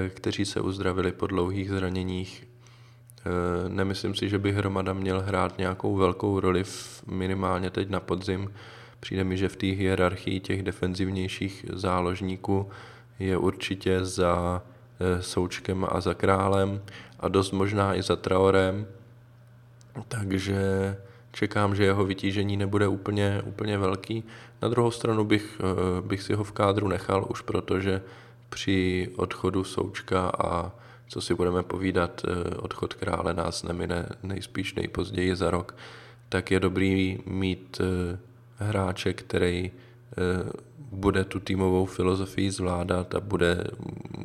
kteří 0.09 0.45
se 0.45 0.62
uzdravili 0.62 1.12
po 1.12 1.27
dlouhých 1.27 1.69
zraněních 1.69 2.47
Eh, 3.25 3.69
nemyslím 3.69 4.15
si, 4.15 4.29
že 4.29 4.39
by 4.39 4.51
Hromada 4.51 4.93
měl 4.93 5.21
hrát 5.21 5.57
nějakou 5.57 5.95
velkou 5.95 6.39
roli 6.39 6.63
v, 6.63 7.03
minimálně 7.07 7.69
teď 7.69 7.89
na 7.89 8.00
podzim. 8.00 8.53
Přijde 9.00 9.23
mi, 9.23 9.38
že 9.38 9.50
v 9.50 9.55
té 9.55 9.67
hierarchii 9.67 10.39
těch 10.39 10.63
defenzivnějších 10.63 11.65
záložníků 11.73 12.69
je 13.19 13.38
určitě 13.38 14.05
za 14.05 14.62
eh, 15.00 15.21
Součkem 15.21 15.85
a 15.89 16.01
za 16.01 16.13
Králem 16.13 16.81
a 17.19 17.27
dost 17.27 17.51
možná 17.51 17.95
i 17.95 18.01
za 18.01 18.15
Traorem. 18.15 18.88
Takže 20.07 20.57
čekám, 21.31 21.75
že 21.75 21.83
jeho 21.83 22.05
vytížení 22.05 22.57
nebude 22.57 22.88
úplně, 22.88 23.41
úplně 23.45 23.77
velký. 23.77 24.23
Na 24.62 24.67
druhou 24.67 24.91
stranu 24.91 25.25
bych, 25.25 25.62
eh, 25.62 26.01
bych 26.01 26.21
si 26.21 26.33
ho 26.33 26.43
v 26.43 26.51
kádru 26.51 26.88
nechal 26.88 27.25
už 27.29 27.41
protože 27.41 28.01
při 28.53 29.10
odchodu 29.15 29.63
Součka 29.63 30.29
a 30.29 30.72
co 31.07 31.22
si 31.22 31.33
budeme 31.33 31.63
povídat, 31.63 32.22
eh, 32.25 32.55
odchod 32.55 32.93
krále 32.93 33.33
nás 33.33 33.63
nemine 33.63 34.10
nejspíš 34.24 34.75
nejpozději 34.75 35.36
za 35.36 35.51
rok, 35.51 35.75
tak 36.29 36.51
je 36.51 36.60
dobrý 36.60 37.19
mít 37.25 37.81
eh, 37.81 38.19
hráče, 38.57 39.13
který 39.13 39.72
eh, 39.72 40.50
bude 40.77 41.24
tu 41.24 41.39
týmovou 41.39 41.86
filozofii 41.86 42.51
zvládat 42.51 43.15
a 43.15 43.19
bude, 43.19 43.63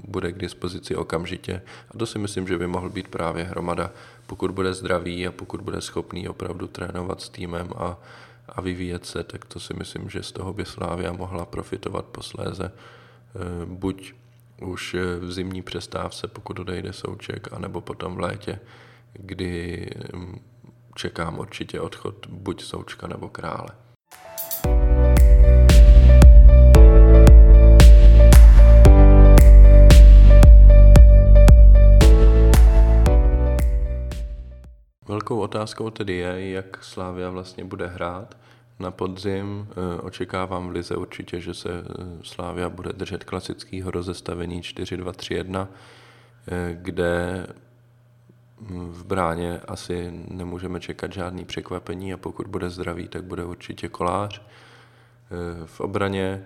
bude 0.05 0.33
k 0.33 0.39
dispozici 0.39 0.97
okamžitě. 0.97 1.63
A 1.91 1.99
to 1.99 2.07
si 2.07 2.19
myslím, 2.19 2.49
že 2.49 2.59
by 2.59 2.67
mohl 2.67 2.91
být 2.91 3.09
právě 3.09 3.45
hromada, 3.45 3.91
pokud 4.27 4.51
bude 4.51 4.75
zdravý 4.75 5.27
a 5.27 5.33
pokud 5.33 5.61
bude 5.61 5.81
schopný 5.81 6.29
opravdu 6.29 6.67
trénovat 6.67 7.21
s 7.21 7.29
týmem 7.29 7.69
a, 7.77 7.97
a 8.49 8.61
vyvíjet 8.61 9.07
se, 9.07 9.25
tak 9.25 9.45
to 9.45 9.61
si 9.61 9.75
myslím, 9.75 10.09
že 10.09 10.23
z 10.23 10.33
toho 10.33 10.53
by 10.53 10.65
Slávia 10.65 11.13
mohla 11.13 11.47
profitovat 11.47 12.05
posléze. 12.05 12.73
Buď 13.65 14.15
už 14.63 14.97
v 15.21 15.33
zimní 15.33 15.63
přestávce, 15.63 16.29
pokud 16.29 16.59
odejde 16.59 16.93
Souček, 16.93 17.53
anebo 17.53 17.81
potom 17.81 18.15
v 18.15 18.21
létě, 18.21 18.61
kdy 19.13 19.87
mm, 20.15 20.41
čekám 20.95 21.39
určitě 21.39 21.81
odchod 21.81 22.27
buď 22.27 22.63
Součka 22.63 23.07
nebo 23.07 23.29
Krále. 23.29 23.69
Velkou 35.09 35.41
otázkou 35.41 35.91
tedy 35.91 36.13
je, 36.15 36.51
jak 36.51 36.85
Slávia 36.85 37.31
vlastně 37.31 37.65
bude 37.65 37.87
hrát. 37.87 38.37
Na 38.79 38.91
podzim 38.91 39.69
eh, 39.71 40.01
očekávám 40.01 40.69
v 40.69 40.71
Lize 40.71 40.97
určitě, 40.97 41.41
že 41.41 41.55
se 41.55 41.69
eh, 41.71 41.85
Slávia 42.23 42.69
bude 42.69 42.93
držet 42.93 43.25
klasického 43.25 43.91
rozestavení 43.91 44.63
4-2-3-1, 44.63 45.69
eh, 46.49 46.79
kde 46.83 47.47
hm, 48.61 48.91
v 48.93 49.05
bráně 49.05 49.61
asi 49.69 50.13
nemůžeme 50.29 50.81
čekat 50.81 51.13
žádný 51.13 51.45
překvapení 51.45 52.13
a 52.13 52.17
pokud 52.17 52.47
bude 52.47 52.71
zdravý, 52.71 53.09
tak 53.09 53.25
bude 53.25 53.45
určitě 53.45 53.89
kolář. 53.89 54.43
V 55.67 55.81
obraně 55.81 56.45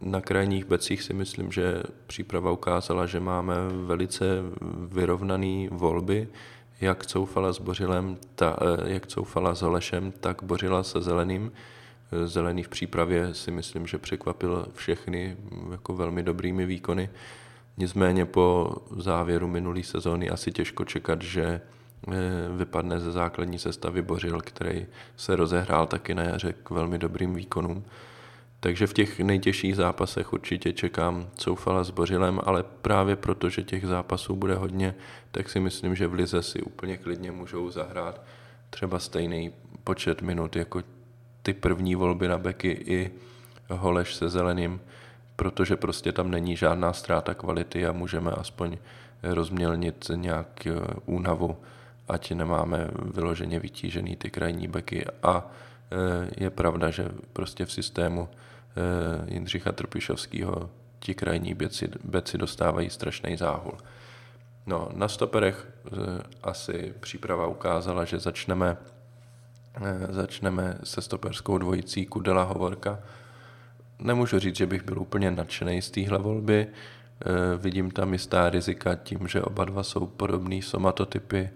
na 0.00 0.20
krajních 0.20 0.64
becích 0.64 1.02
si 1.02 1.14
myslím, 1.14 1.52
že 1.52 1.82
příprava 2.06 2.50
ukázala, 2.50 3.06
že 3.06 3.20
máme 3.20 3.54
velice 3.86 4.24
vyrovnané 4.88 5.68
volby, 5.70 6.28
jak 6.80 7.06
coufala 7.06 7.52
s 7.52 7.58
Bořilem, 7.58 8.16
ta, 8.34 8.56
jak 8.84 9.06
coufala 9.06 9.54
s 9.54 9.62
Holešem, 9.62 10.12
tak 10.12 10.42
Bořila 10.42 10.82
se 10.82 11.02
Zeleným. 11.02 11.52
Zelený 12.24 12.62
v 12.62 12.68
přípravě 12.68 13.34
si 13.34 13.50
myslím, 13.50 13.86
že 13.86 13.98
překvapil 13.98 14.66
všechny 14.74 15.36
jako 15.70 15.94
velmi 15.94 16.22
dobrými 16.22 16.66
výkony. 16.66 17.10
Nicméně 17.76 18.24
po 18.24 18.76
závěru 18.96 19.48
minulé 19.48 19.82
sezóny 19.82 20.30
asi 20.30 20.52
těžko 20.52 20.84
čekat, 20.84 21.22
že 21.22 21.44
eh, 21.44 22.12
vypadne 22.56 23.00
ze 23.00 23.12
základní 23.12 23.58
sestavy 23.58 24.02
Bořil, 24.02 24.40
který 24.40 24.86
se 25.16 25.36
rozehrál 25.36 25.86
taky 25.86 26.14
na 26.14 26.22
jaře 26.22 26.54
k 26.62 26.70
velmi 26.70 26.98
dobrým 26.98 27.34
výkonům. 27.34 27.84
Takže 28.60 28.86
v 28.86 28.92
těch 28.92 29.20
nejtěžších 29.20 29.76
zápasech 29.76 30.32
určitě 30.32 30.72
čekám 30.72 31.28
Coufala 31.36 31.84
s 31.84 31.90
Bořilem, 31.90 32.40
ale 32.44 32.62
právě 32.62 33.16
proto, 33.16 33.50
že 33.50 33.62
těch 33.62 33.86
zápasů 33.86 34.36
bude 34.36 34.54
hodně, 34.54 34.94
tak 35.30 35.48
si 35.50 35.60
myslím, 35.60 35.94
že 35.94 36.06
v 36.06 36.14
Lize 36.14 36.42
si 36.42 36.62
úplně 36.62 36.96
klidně 36.96 37.32
můžou 37.32 37.70
zahrát 37.70 38.22
třeba 38.70 38.98
stejný 38.98 39.52
počet 39.84 40.22
minut 40.22 40.56
jako 40.56 40.82
ty 41.44 41.52
první 41.54 41.94
volby 41.94 42.28
na 42.28 42.38
beky 42.38 42.70
i 42.86 43.10
Holeš 43.70 44.14
se 44.14 44.28
zeleným, 44.28 44.80
protože 45.36 45.76
prostě 45.76 46.12
tam 46.12 46.30
není 46.30 46.56
žádná 46.56 46.92
ztráta 46.92 47.34
kvality 47.34 47.86
a 47.86 47.92
můžeme 47.92 48.30
aspoň 48.30 48.78
rozmělnit 49.22 50.10
nějak 50.14 50.66
eh, 50.66 50.72
únavu, 51.06 51.56
ať 52.08 52.32
nemáme 52.32 52.90
vyloženě 53.14 53.60
vytížený 53.60 54.16
ty 54.16 54.30
krajní 54.30 54.68
beky 54.68 55.04
a 55.22 55.46
eh, 55.46 56.30
je 56.36 56.50
pravda, 56.50 56.90
že 56.90 57.08
prostě 57.32 57.64
v 57.64 57.72
systému 57.72 58.28
Eh, 58.76 59.34
Jindřicha 59.34 59.72
Trpišovského 59.72 60.70
ti 60.98 61.14
krajní 61.14 61.54
beci, 61.54 61.88
beci 62.04 62.38
dostávají 62.38 62.90
strašný 62.90 63.36
záhul. 63.36 63.78
No, 64.66 64.88
na 64.94 65.08
stoperech 65.08 65.68
asi 66.42 66.94
příprava 67.00 67.46
ukázala, 67.46 68.04
že 68.04 68.18
začneme, 68.18 68.76
začneme 70.10 70.78
se 70.84 71.02
stoperskou 71.02 71.58
dvojicí 71.58 72.06
Kudela 72.06 72.42
Hovorka. 72.42 72.98
Nemůžu 73.98 74.38
říct, 74.38 74.56
že 74.56 74.66
bych 74.66 74.84
byl 74.84 74.98
úplně 74.98 75.30
nadšený 75.30 75.82
z 75.82 75.90
téhle 75.90 76.18
volby. 76.18 76.66
Vidím 77.58 77.90
tam 77.90 78.12
jistá 78.12 78.50
rizika 78.50 78.94
tím, 78.94 79.28
že 79.28 79.42
oba 79.42 79.64
dva 79.64 79.82
jsou 79.82 80.06
podobný 80.06 80.62
somatotypy, 80.62 81.50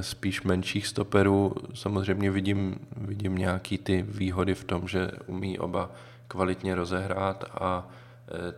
spíš 0.00 0.42
menších 0.42 0.86
stoperů. 0.86 1.54
Samozřejmě 1.74 2.30
vidím, 2.30 2.78
vidím 2.96 3.38
nějaký 3.38 3.78
ty 3.78 4.02
výhody 4.08 4.54
v 4.54 4.64
tom, 4.64 4.88
že 4.88 5.10
umí 5.26 5.58
oba 5.58 5.90
kvalitně 6.28 6.74
rozehrát 6.74 7.44
a 7.60 7.88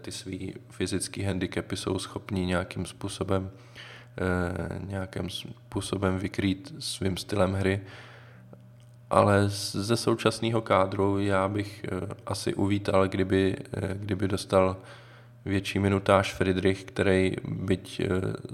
ty 0.03 0.13
svý 0.13 0.55
fyzické 0.71 1.27
handicapy 1.27 1.77
jsou 1.77 1.99
schopni 1.99 2.47
nějakým 2.47 2.87
způsobem 2.87 3.51
nějakým 4.87 5.31
způsobem 5.31 6.19
vykrýt 6.19 6.75
svým 6.79 7.17
stylem 7.17 7.53
hry. 7.53 7.81
Ale 9.15 9.45
ze 9.49 9.97
současného 9.97 10.63
kádru 10.63 11.19
já 11.19 11.49
bych 11.49 11.85
e, 11.85 11.89
asi 12.27 12.55
uvítal, 12.55 13.09
kdyby, 13.09 13.57
kdyby 13.95 14.29
dostal 14.29 14.77
větší 15.45 15.79
minutáž 15.79 16.35
Friedrich, 16.35 16.85
který 16.85 17.37
byť 17.49 18.01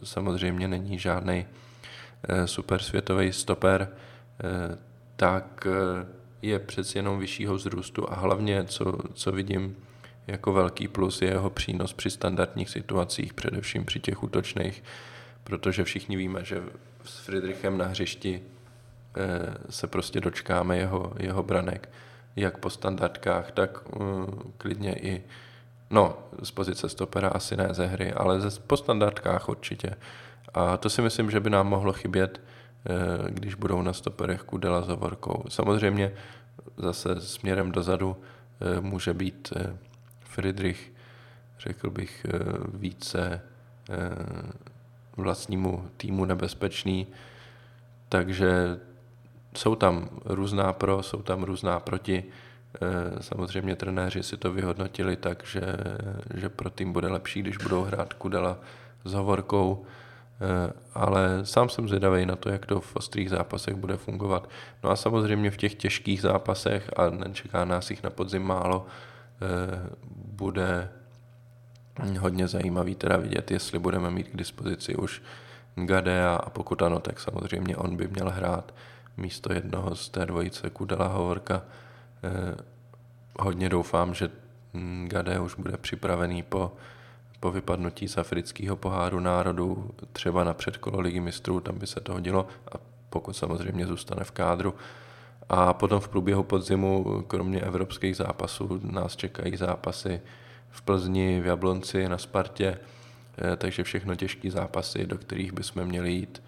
samozřejmě 0.04 0.68
není 0.68 0.98
žádný 0.98 1.46
super 2.44 2.82
světový 2.82 3.32
stoper, 3.32 3.88
tak 5.16 5.66
je 6.42 6.58
přeci 6.58 6.98
jenom 6.98 7.18
vyššího 7.18 7.54
vzrůstu 7.54 8.12
a 8.12 8.14
hlavně, 8.14 8.64
co, 8.64 8.98
co 9.14 9.32
vidím 9.32 9.76
jako 10.26 10.52
velký 10.52 10.88
plus, 10.88 11.22
je 11.22 11.28
jeho 11.28 11.50
přínos 11.50 11.92
při 11.92 12.10
standardních 12.10 12.70
situacích, 12.70 13.34
především 13.34 13.84
při 13.84 14.00
těch 14.00 14.22
útočných, 14.22 14.84
protože 15.44 15.84
všichni 15.84 16.16
víme, 16.16 16.44
že 16.44 16.62
s 17.04 17.18
Friedrichem 17.18 17.78
na 17.78 17.86
hřišti 17.86 18.40
eh, 18.42 18.59
se 19.70 19.86
prostě 19.86 20.20
dočkáme 20.20 20.76
jeho, 20.76 21.12
jeho 21.18 21.42
branek, 21.42 21.88
jak 22.36 22.58
po 22.58 22.70
standardkách, 22.70 23.52
tak 23.52 23.96
uh, 23.96 24.26
klidně 24.58 24.94
i 24.94 25.22
No, 25.92 26.18
z 26.42 26.50
pozice 26.50 26.88
stopera 26.88 27.28
asi 27.28 27.56
ne 27.56 27.68
ze 27.70 27.86
hry, 27.86 28.12
ale 28.12 28.40
ze, 28.40 28.60
po 28.60 28.76
standardkách 28.76 29.48
určitě. 29.48 29.96
A 30.54 30.76
to 30.76 30.90
si 30.90 31.02
myslím, 31.02 31.30
že 31.30 31.40
by 31.40 31.50
nám 31.50 31.68
mohlo 31.68 31.92
chybět 31.92 32.40
Eh, 32.86 33.30
když 33.30 33.54
budou 33.54 33.82
na 33.82 33.92
stoperech 33.92 34.42
Kudela 34.42 34.82
za 34.82 34.94
Vorkou. 34.94 35.44
Samozřejmě 35.48 36.12
zase 36.76 37.20
směrem 37.20 37.72
dozadu 37.72 38.16
eh, 38.60 38.80
může 38.80 39.14
být 39.14 39.52
eh, 39.56 39.76
Friedrich, 40.20 40.92
řekl 41.58 41.90
bych, 41.90 42.26
více 42.74 43.40
vlastnímu 45.16 45.88
týmu 45.96 46.24
nebezpečný, 46.24 47.06
takže 48.08 48.80
jsou 49.56 49.74
tam 49.74 50.08
různá 50.24 50.72
pro, 50.72 51.02
jsou 51.02 51.22
tam 51.22 51.42
různá 51.42 51.80
proti. 51.80 52.24
Samozřejmě 53.20 53.76
trenéři 53.76 54.22
si 54.22 54.36
to 54.36 54.52
vyhodnotili 54.52 55.16
tak, 55.16 55.44
že, 55.46 55.62
že 56.34 56.48
pro 56.48 56.70
tým 56.70 56.92
bude 56.92 57.08
lepší, 57.08 57.42
když 57.42 57.56
budou 57.56 57.82
hrát 57.82 58.14
Kudela 58.14 58.58
s 59.04 59.12
Hovorkou, 59.12 59.86
Eh, 60.40 60.72
ale 60.94 61.40
sám 61.42 61.68
jsem 61.68 61.88
zvědavý 61.88 62.26
na 62.26 62.36
to, 62.36 62.48
jak 62.48 62.66
to 62.66 62.80
v 62.80 62.96
ostrých 62.96 63.30
zápasech 63.30 63.74
bude 63.74 63.96
fungovat. 63.96 64.48
No 64.84 64.90
a 64.90 64.96
samozřejmě 64.96 65.50
v 65.50 65.56
těch 65.56 65.74
těžkých 65.74 66.20
zápasech, 66.20 66.90
a 66.96 67.10
nečeká 67.10 67.64
nás 67.64 67.90
jich 67.90 68.02
na 68.02 68.10
podzim 68.10 68.42
málo, 68.42 68.86
eh, 69.42 69.90
bude 70.14 70.88
hodně 72.18 72.48
zajímavý 72.48 72.94
teda 72.94 73.16
vidět, 73.16 73.50
jestli 73.50 73.78
budeme 73.78 74.10
mít 74.10 74.28
k 74.28 74.36
dispozici 74.36 74.96
už 74.96 75.22
Gadea 75.74 76.34
a 76.34 76.50
pokud 76.50 76.82
ano, 76.82 77.00
tak 77.00 77.20
samozřejmě 77.20 77.76
on 77.76 77.96
by 77.96 78.08
měl 78.08 78.30
hrát 78.30 78.74
místo 79.20 79.52
jednoho 79.52 79.96
z 79.96 80.08
té 80.08 80.26
dvojice 80.26 80.70
Kudela 80.70 81.08
Hovorka. 81.08 81.62
Eh, 82.24 82.56
hodně 83.38 83.68
doufám, 83.68 84.14
že 84.14 84.30
Gade 85.06 85.40
už 85.40 85.54
bude 85.54 85.76
připravený 85.76 86.42
po 86.42 86.72
po 87.40 87.50
vypadnutí 87.50 88.08
z 88.08 88.18
afrického 88.18 88.76
poháru 88.76 89.20
národů 89.20 89.90
třeba 90.12 90.44
na 90.44 90.54
předkolo 90.54 91.00
ligy 91.00 91.20
mistrů, 91.20 91.60
tam 91.60 91.78
by 91.78 91.86
se 91.86 92.00
to 92.00 92.12
hodilo, 92.12 92.46
a 92.72 92.76
pokud 93.10 93.32
samozřejmě 93.32 93.86
zůstane 93.86 94.24
v 94.24 94.30
kádru. 94.30 94.74
A 95.48 95.74
potom 95.74 96.00
v 96.00 96.08
průběhu 96.08 96.42
podzimu, 96.42 97.22
kromě 97.26 97.60
evropských 97.60 98.16
zápasů, 98.16 98.80
nás 98.82 99.16
čekají 99.16 99.56
zápasy 99.56 100.20
v 100.70 100.82
Plzni, 100.82 101.40
v 101.40 101.46
Jablonci, 101.46 102.08
na 102.08 102.18
Spartě, 102.18 102.78
eh, 103.38 103.56
takže 103.56 103.84
všechno 103.84 104.14
těžké 104.14 104.50
zápasy, 104.50 105.06
do 105.06 105.18
kterých 105.18 105.52
bychom 105.52 105.84
měli 105.84 106.12
jít 106.12 106.42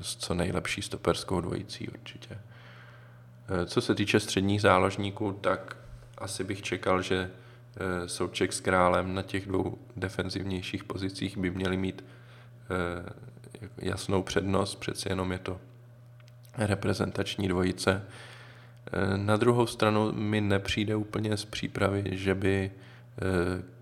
s 0.00 0.16
co 0.16 0.34
nejlepší 0.34 0.82
stoperskou 0.82 1.40
dvojicí 1.40 1.88
určitě. 1.88 2.38
Eh, 3.48 3.66
co 3.66 3.80
se 3.80 3.94
týče 3.94 4.20
středních 4.20 4.60
záložníků, 4.60 5.32
tak 5.32 5.76
asi 6.18 6.44
bych 6.44 6.62
čekal, 6.62 7.02
že 7.02 7.30
Eh, 7.80 8.08
Souček 8.08 8.52
s 8.52 8.60
Králem 8.60 9.14
na 9.14 9.22
těch 9.22 9.46
dvou 9.46 9.78
defenzivnějších 9.96 10.84
pozicích 10.84 11.36
by 11.36 11.50
měli 11.50 11.76
mít 11.76 12.04
eh, 12.70 13.04
jasnou 13.78 14.22
přednost, 14.22 14.74
přeci 14.74 15.08
jenom 15.08 15.32
je 15.32 15.38
to 15.38 15.60
reprezentační 16.58 17.48
dvojice. 17.48 18.02
Eh, 18.92 19.16
na 19.16 19.36
druhou 19.36 19.66
stranu 19.66 20.12
mi 20.12 20.40
nepřijde 20.40 20.96
úplně 20.96 21.36
z 21.36 21.44
přípravy, 21.44 22.04
že 22.12 22.34
by 22.34 22.70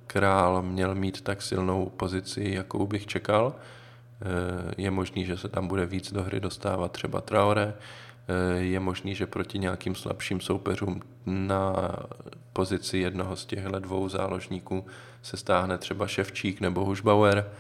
Král 0.06 0.62
měl 0.62 0.94
mít 0.94 1.20
tak 1.20 1.42
silnou 1.42 1.87
pozici, 1.87 2.50
jakou 2.54 2.87
bych 2.87 3.06
čekal. 3.06 3.54
Je 4.78 4.90
možný, 4.90 5.25
že 5.25 5.37
se 5.37 5.49
tam 5.49 5.68
bude 5.68 5.87
víc 5.87 6.12
do 6.12 6.23
hry 6.23 6.40
dostávat 6.40 6.92
třeba 6.92 7.20
Traore, 7.20 7.75
je 8.56 8.80
možný, 8.80 9.14
že 9.14 9.26
proti 9.26 9.58
nějakým 9.58 9.94
slabším 9.94 10.40
soupeřům 10.40 11.02
na 11.26 11.75
pozici 12.52 12.99
jednoho 12.99 13.37
z 13.37 13.46
těchto 13.46 13.78
dvou 13.78 14.08
záložníků 14.08 14.87
se 15.23 15.37
stáhne 15.37 15.78
třeba 15.78 16.06
Ševčík 16.06 16.61
nebo 16.61 16.85
Hušbauer, 16.85 17.50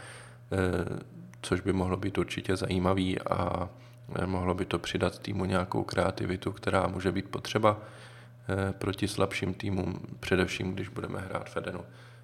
což 1.42 1.60
by 1.60 1.72
mohlo 1.72 1.96
být 1.96 2.18
určitě 2.18 2.56
zajímavý 2.56 3.20
a 3.20 3.68
mohlo 4.26 4.54
by 4.54 4.64
to 4.64 4.78
přidat 4.78 5.18
týmu 5.18 5.44
nějakou 5.44 5.82
kreativitu, 5.82 6.52
která 6.52 6.86
může 6.86 7.12
být 7.12 7.28
potřeba 7.28 7.78
proti 8.78 9.08
slabším 9.08 9.54
týmům, 9.54 10.00
především 10.20 10.72
když 10.72 10.88
budeme 10.88 11.20
hrát 11.20 11.50
Fedenu 11.50 11.80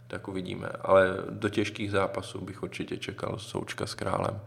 tak 0.06 0.28
uvidíme. 0.28 0.68
Ale 0.68 1.16
do 1.30 1.48
těžkých 1.48 1.90
zápasů 1.90 2.40
bych 2.40 2.62
určitě 2.62 2.96
čekal 2.96 3.38
součka 3.38 3.86
s 3.86 3.94
králem. 3.94 4.40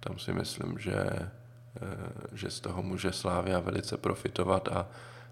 Tam 0.00 0.18
si 0.18 0.32
myslím, 0.32 0.78
že, 0.78 0.94
eh, 0.94 1.28
že 2.32 2.50
z 2.50 2.60
toho 2.60 2.82
může 2.82 3.12
Slávia 3.12 3.60
velice 3.60 3.96
profitovat 3.96 4.68
a, 4.68 4.86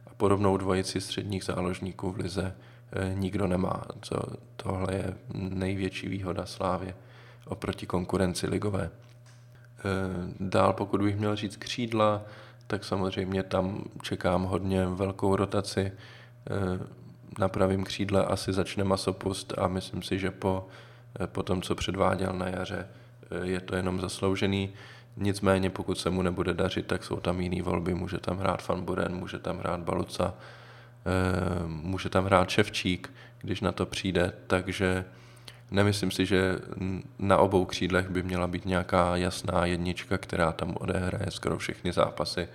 a 0.06 0.14
podobnou 0.16 0.56
dvojici 0.56 1.00
středních 1.00 1.44
záložníků 1.44 2.12
v 2.12 2.16
Lize 2.16 2.54
eh, 2.92 3.14
nikdo 3.14 3.46
nemá. 3.46 3.82
Co, 4.00 4.16
tohle 4.56 4.94
je 4.94 5.14
největší 5.34 6.08
výhoda 6.08 6.46
Slávě 6.46 6.94
oproti 7.46 7.86
konkurenci 7.86 8.46
ligové. 8.46 8.90
Eh, 8.90 9.82
dál, 10.40 10.72
pokud 10.72 11.02
bych 11.02 11.16
měl 11.16 11.36
říct 11.36 11.56
křídla, 11.56 12.22
tak 12.66 12.84
samozřejmě 12.84 13.42
tam 13.42 13.84
čekám 14.02 14.42
hodně 14.42 14.86
velkou 14.86 15.36
rotaci 15.36 15.92
na 17.38 17.48
pravém 17.48 17.84
křídle 17.84 18.24
asi 18.24 18.52
začne 18.52 18.84
masopust 18.84 19.52
a 19.58 19.68
myslím 19.68 20.02
si, 20.02 20.18
že 20.18 20.30
po, 20.30 20.66
eh, 21.20 21.26
po 21.26 21.42
tom, 21.42 21.62
co 21.62 21.74
předváděl 21.74 22.32
na 22.32 22.48
jaře, 22.48 22.88
eh, 23.30 23.46
je 23.46 23.60
to 23.60 23.76
jenom 23.76 24.00
zasloužený. 24.00 24.70
Nicméně, 25.16 25.70
pokud 25.70 25.98
se 25.98 26.10
mu 26.10 26.22
nebude 26.22 26.54
dařit, 26.54 26.86
tak 26.86 27.04
jsou 27.04 27.16
tam 27.16 27.40
jiné 27.40 27.62
volby. 27.62 27.94
Může 27.94 28.18
tam 28.18 28.38
hrát 28.38 28.68
Van 28.68 28.84
Buren, 28.84 29.14
může 29.14 29.38
tam 29.38 29.58
hrát 29.58 29.80
Baluca, 29.80 30.34
eh, 30.34 31.66
může 31.66 32.08
tam 32.08 32.24
hrát 32.24 32.50
Ševčík, 32.50 33.12
když 33.42 33.60
na 33.60 33.72
to 33.72 33.86
přijde. 33.86 34.32
Takže 34.46 35.04
nemyslím 35.70 36.10
si, 36.10 36.26
že 36.26 36.58
na 37.18 37.38
obou 37.38 37.64
křídlech 37.64 38.08
by 38.08 38.22
měla 38.22 38.46
být 38.46 38.64
nějaká 38.64 39.16
jasná 39.16 39.66
jednička, 39.66 40.18
která 40.18 40.52
tam 40.52 40.74
odehraje 40.80 41.30
skoro 41.30 41.58
všechny 41.58 41.92
zápasy 41.92 42.48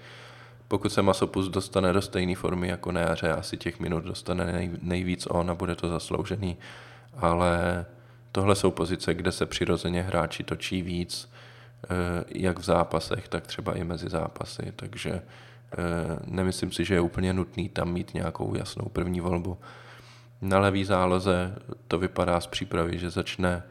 pokud 0.69 0.89
se 0.89 1.01
Masopus 1.01 1.47
dostane 1.47 1.93
do 1.93 2.01
stejné 2.01 2.35
formy 2.35 2.67
jako 2.67 2.91
na 2.91 3.01
jaře, 3.01 3.31
asi 3.31 3.57
těch 3.57 3.79
minut 3.79 4.03
dostane 4.03 4.51
nej, 4.53 4.71
nejvíc 4.81 5.27
on 5.29 5.51
a 5.51 5.55
bude 5.55 5.75
to 5.75 5.89
zasloužený, 5.89 6.57
ale 7.17 7.85
tohle 8.31 8.55
jsou 8.55 8.71
pozice, 8.71 9.13
kde 9.13 9.31
se 9.31 9.45
přirozeně 9.45 10.01
hráči 10.01 10.43
točí 10.43 10.81
víc, 10.81 11.31
eh, 11.83 12.23
jak 12.35 12.59
v 12.59 12.63
zápasech, 12.63 13.27
tak 13.27 13.47
třeba 13.47 13.73
i 13.73 13.83
mezi 13.83 14.09
zápasy, 14.09 14.73
takže 14.75 15.11
eh, 15.11 15.23
nemyslím 16.25 16.71
si, 16.71 16.85
že 16.85 16.93
je 16.93 17.01
úplně 17.01 17.33
nutný 17.33 17.69
tam 17.69 17.93
mít 17.93 18.13
nějakou 18.13 18.55
jasnou 18.55 18.89
první 18.89 19.21
volbu. 19.21 19.57
Na 20.41 20.59
levý 20.59 20.85
záloze 20.85 21.55
to 21.87 21.99
vypadá 21.99 22.41
z 22.41 22.47
přípravy, 22.47 22.99
že 22.99 23.09
začne 23.09 23.63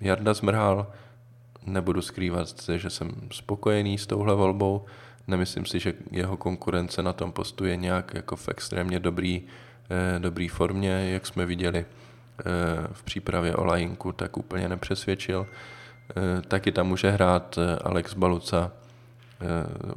Jarda 0.00 0.34
Zmrhal, 0.34 0.86
nebudu 1.66 2.02
skrývat, 2.02 2.48
že 2.76 2.90
jsem 2.90 3.12
spokojený 3.32 3.98
s 3.98 4.06
touhle 4.06 4.34
volbou, 4.34 4.84
Nemyslím 5.28 5.66
si, 5.66 5.78
že 5.78 5.94
jeho 6.10 6.36
konkurence 6.36 7.02
na 7.02 7.12
tom 7.12 7.32
postu 7.32 7.64
je 7.64 7.76
nějak 7.76 8.14
jako 8.14 8.36
v 8.36 8.48
extrémně 8.48 8.98
dobrý, 8.98 9.42
eh, 9.90 10.18
dobrý 10.18 10.48
formě, 10.48 11.10
jak 11.10 11.26
jsme 11.26 11.46
viděli 11.46 11.78
eh, 11.78 12.44
v 12.92 13.02
přípravě 13.02 13.56
o 13.56 13.64
Lajinku, 13.64 14.12
tak 14.12 14.36
úplně 14.36 14.68
nepřesvědčil. 14.68 15.46
Eh, 16.10 16.42
taky 16.42 16.72
tam 16.72 16.86
může 16.86 17.10
hrát 17.10 17.58
Alex 17.84 18.14
Baluca, 18.14 18.72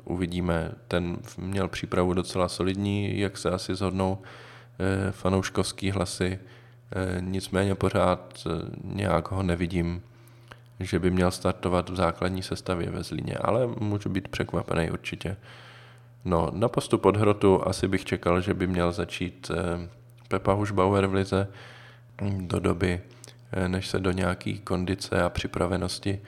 uvidíme. 0.03 0.71
Ten 0.87 1.17
měl 1.37 1.67
přípravu 1.67 2.13
docela 2.13 2.47
solidní, 2.47 3.19
jak 3.19 3.37
se 3.37 3.49
asi 3.49 3.75
zhodnou 3.75 4.17
fanouškovský 5.11 5.91
hlasy, 5.91 6.39
nicméně 7.19 7.75
pořád 7.75 8.47
nějak 8.83 9.31
ho 9.31 9.43
nevidím 9.43 10.01
že 10.79 10.99
by 10.99 11.11
měl 11.11 11.31
startovat 11.31 11.89
v 11.89 11.95
základní 11.95 12.43
sestavě 12.43 12.89
ve 12.89 13.03
Zlíně, 13.03 13.35
ale 13.41 13.67
můžu 13.79 14.09
být 14.09 14.27
překvapený 14.27 14.91
určitě. 14.91 15.37
No, 16.25 16.49
na 16.53 16.67
postu 16.67 16.97
pod 16.97 17.17
hrotu 17.17 17.67
asi 17.67 17.87
bych 17.87 18.05
čekal, 18.05 18.41
že 18.41 18.53
by 18.53 18.67
měl 18.67 18.91
začít 18.91 19.51
eh, 19.53 19.89
Pepa 20.27 20.53
Hušbauer 20.53 21.07
v 21.07 21.13
lize 21.13 21.47
do 22.37 22.59
doby, 22.59 23.01
eh, 23.51 23.67
než 23.67 23.87
se 23.87 23.99
do 23.99 24.11
nějaký 24.11 24.59
kondice 24.59 25.23
a 25.23 25.29
připravenosti 25.29 26.19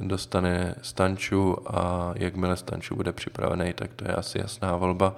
dostane 0.00 0.74
Stanču 0.82 1.56
a 1.76 2.12
jakmile 2.16 2.56
Stanču 2.56 2.96
bude 2.96 3.12
připravený, 3.12 3.72
tak 3.72 3.94
to 3.94 4.04
je 4.04 4.14
asi 4.14 4.38
jasná 4.38 4.76
volba. 4.76 5.16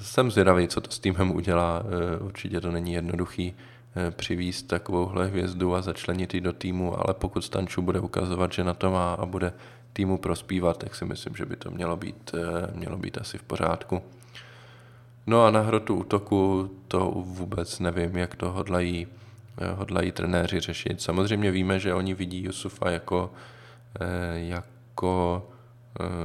Jsem 0.00 0.30
zvědavý, 0.30 0.68
co 0.68 0.80
to 0.80 0.90
s 0.90 0.98
týmem 0.98 1.30
udělá, 1.30 1.82
eh, 1.82 2.18
určitě 2.18 2.60
to 2.60 2.70
není 2.70 2.92
jednoduchý. 2.92 3.54
Eh, 3.96 4.10
přivízt 4.10 4.68
takovouhle 4.68 5.26
hvězdu 5.26 5.74
a 5.74 5.82
začlenit 5.82 6.34
ji 6.34 6.40
do 6.40 6.52
týmu, 6.52 6.94
ale 6.94 7.14
pokud 7.14 7.40
Stanču 7.40 7.82
bude 7.82 8.00
ukazovat, 8.00 8.52
že 8.52 8.64
na 8.64 8.74
to 8.74 8.90
má 8.90 9.14
a 9.14 9.26
bude 9.26 9.52
týmu 9.92 10.18
prospívat, 10.18 10.78
tak 10.78 10.94
si 10.94 11.04
myslím, 11.04 11.36
že 11.36 11.46
by 11.46 11.56
to 11.56 11.70
mělo 11.70 11.96
být, 11.96 12.34
eh, 12.34 12.70
mělo 12.76 12.96
být 12.98 13.18
asi 13.18 13.38
v 13.38 13.42
pořádku. 13.42 14.02
No 15.26 15.44
a 15.44 15.50
na 15.50 15.60
hrotu 15.60 15.94
útoku 15.94 16.70
to 16.88 17.10
vůbec 17.26 17.80
nevím, 17.80 18.16
jak 18.16 18.34
to 18.34 18.52
hodlají, 18.52 19.06
eh, 19.58 19.72
hodlají 19.72 20.12
trenéři 20.12 20.60
řešit. 20.60 21.02
Samozřejmě 21.02 21.50
víme, 21.50 21.78
že 21.78 21.94
oni 21.94 22.14
vidí 22.14 22.44
Jusufa 22.44 22.90
jako, 22.90 23.30
jako 24.34 25.46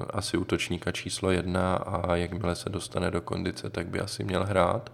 asi 0.10 0.38
útočníka 0.38 0.92
číslo 0.92 1.32
jedna 1.32 1.76
a 1.76 2.16
jakmile 2.16 2.56
se 2.56 2.70
dostane 2.70 3.12
do 3.12 3.22
kondice, 3.22 3.70
tak 3.70 3.88
by 3.88 4.00
asi 4.00 4.24
měl 4.24 4.46
hrát 4.46 4.92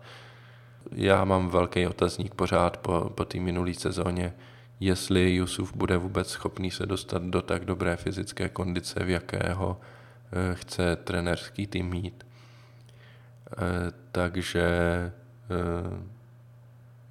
já 0.92 1.26
mám 1.26 1.50
velký 1.50 1.88
otazník 1.88 2.36
pořád 2.36 2.78
po, 2.78 3.12
po 3.16 3.26
té 3.26 3.40
minulé 3.40 3.74
sezóně, 3.74 4.34
jestli 4.80 5.36
Jusuf 5.36 5.74
bude 5.76 5.98
vůbec 5.98 6.30
schopný 6.30 6.72
se 6.72 6.86
dostat 6.86 7.24
do 7.24 7.42
tak 7.42 7.66
dobré 7.66 7.96
fyzické 7.96 8.50
kondice, 8.50 9.04
v 9.04 9.10
jakého 9.10 9.80
eh, 10.32 10.56
chce 10.56 10.96
trenerský 10.96 11.68
tým 11.68 11.90
mít. 11.90 12.28
Eh, 13.52 13.58
takže 14.12 14.62
eh, 14.62 16.04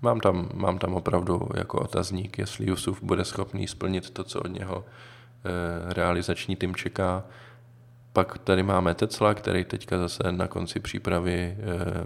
mám 0.03 0.21
tam, 0.21 0.49
mám 0.55 0.79
tam 0.79 0.95
opravdu 0.95 1.49
jako 1.57 1.79
otazník, 1.79 2.39
jestli 2.39 2.67
Jusuf 2.67 3.03
bude 3.03 3.25
schopný 3.25 3.67
splnit 3.67 4.11
to, 4.11 4.25
co 4.25 4.41
od 4.41 4.49
něho 4.59 4.85
realizační 5.89 6.57
tým 6.57 6.75
čeká 6.75 7.25
pak 8.19 8.39
tady 8.39 8.63
máme 8.63 8.95
Tecla, 8.95 9.35
který 9.35 9.65
teďka 9.65 9.99
zase 9.99 10.33
na 10.33 10.47
konci 10.47 10.81
přípravy 10.81 11.57
eh, 11.59 11.59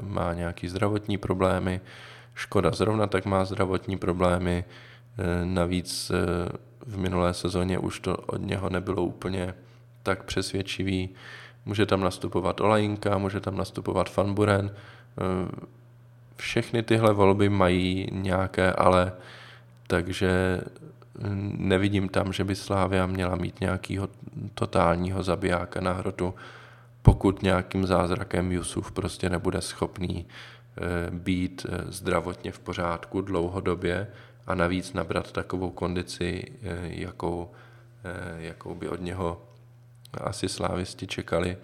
má 0.02 0.34
nějaký 0.34 0.68
zdravotní 0.68 1.18
problémy. 1.18 1.80
Škoda 2.34 2.70
zrovna 2.70 3.06
tak 3.06 3.24
má 3.24 3.44
zdravotní 3.44 3.98
problémy. 3.98 4.64
Eh, 5.18 5.44
navíc 5.44 6.10
eh, 6.10 6.48
v 6.86 6.98
minulé 6.98 7.34
sezóně 7.34 7.78
už 7.78 8.00
to 8.00 8.16
od 8.16 8.40
něho 8.40 8.70
nebylo 8.70 9.02
úplně 9.02 9.54
tak 10.02 10.24
přesvědčivý. 10.24 11.08
Může 11.64 11.86
tam 11.86 12.00
nastupovat 12.00 12.60
Olajinka, 12.60 13.18
může 13.18 13.40
tam 13.40 13.56
nastupovat 13.56 14.10
Fanburen. 14.10 14.70
Všechny 16.36 16.82
tyhle 16.82 17.12
volby 17.12 17.48
mají 17.48 18.08
nějaké 18.12 18.72
ale, 18.72 19.12
takže 19.86 20.60
nevidím 21.56 22.08
tam, 22.08 22.32
že 22.32 22.44
by 22.44 22.54
Slávia 22.54 23.06
měla 23.06 23.36
mít 23.36 23.60
nějakého 23.60 24.08
totálního 24.54 25.22
zabijáka 25.22 25.80
na 25.80 25.92
hrotu, 25.92 26.34
pokud 27.02 27.42
nějakým 27.42 27.86
zázrakem 27.86 28.52
Jusuf 28.52 28.92
prostě 28.92 29.30
nebude 29.30 29.60
schopný 29.60 30.26
eh, 30.26 31.10
být 31.10 31.66
eh, 31.68 31.92
zdravotně 31.92 32.52
v 32.52 32.58
pořádku 32.58 33.20
dlouhodobě 33.20 34.06
a 34.46 34.54
navíc 34.54 34.92
nabrat 34.92 35.32
takovou 35.32 35.70
kondici, 35.70 36.44
eh, 36.62 36.78
jakou, 36.82 37.50
jakou 38.36 38.74
by 38.74 38.88
od 38.88 39.00
něho 39.00 39.42
asi 40.20 40.48
slávisti 40.48 41.06
čekali 41.06 41.56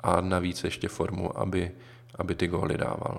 a 0.00 0.20
navíc 0.20 0.64
ještě 0.64 0.88
formu, 0.88 1.38
aby, 1.38 1.70
aby 2.14 2.34
ty 2.34 2.46
góly 2.46 2.78
dával. 2.78 3.18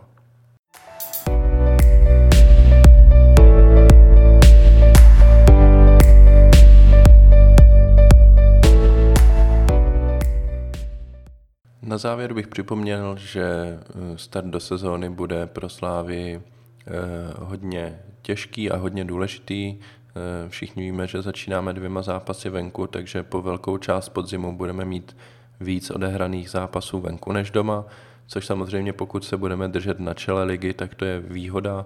Na 11.93 11.97
závěr 11.97 12.33
bych 12.33 12.47
připomněl, 12.47 13.15
že 13.17 13.43
eh, 13.43 14.17
start 14.17 14.47
do 14.47 14.59
sezóny 14.59 15.09
bude 15.09 15.47
pro 15.47 15.69
Slávy 15.69 16.41
eh, 16.41 16.91
hodně 17.39 17.99
těžký 18.21 18.71
a 18.71 18.77
hodně 18.77 19.05
důležitý. 19.05 19.77
Eh, 19.77 20.49
všichni 20.49 20.83
víme, 20.83 21.07
že 21.07 21.21
začínáme 21.21 21.73
dvěma 21.73 22.01
zápasy 22.01 22.49
venku, 22.49 22.87
takže 22.87 23.23
po 23.23 23.41
velkou 23.41 23.77
část 23.77 24.09
podzimu 24.09 24.57
budeme 24.57 24.85
mít 24.85 25.17
víc 25.59 25.91
odehraných 25.91 26.49
zápasů 26.49 26.99
venku 26.99 27.31
než 27.31 27.51
doma, 27.51 27.85
což 28.27 28.45
samozřejmě 28.45 28.93
pokud 28.93 29.25
se 29.25 29.37
budeme 29.37 29.67
držet 29.67 29.99
na 29.99 30.13
čele 30.13 30.43
ligy, 30.43 30.73
tak 30.73 30.95
to 30.95 31.05
je 31.05 31.19
výhoda, 31.19 31.85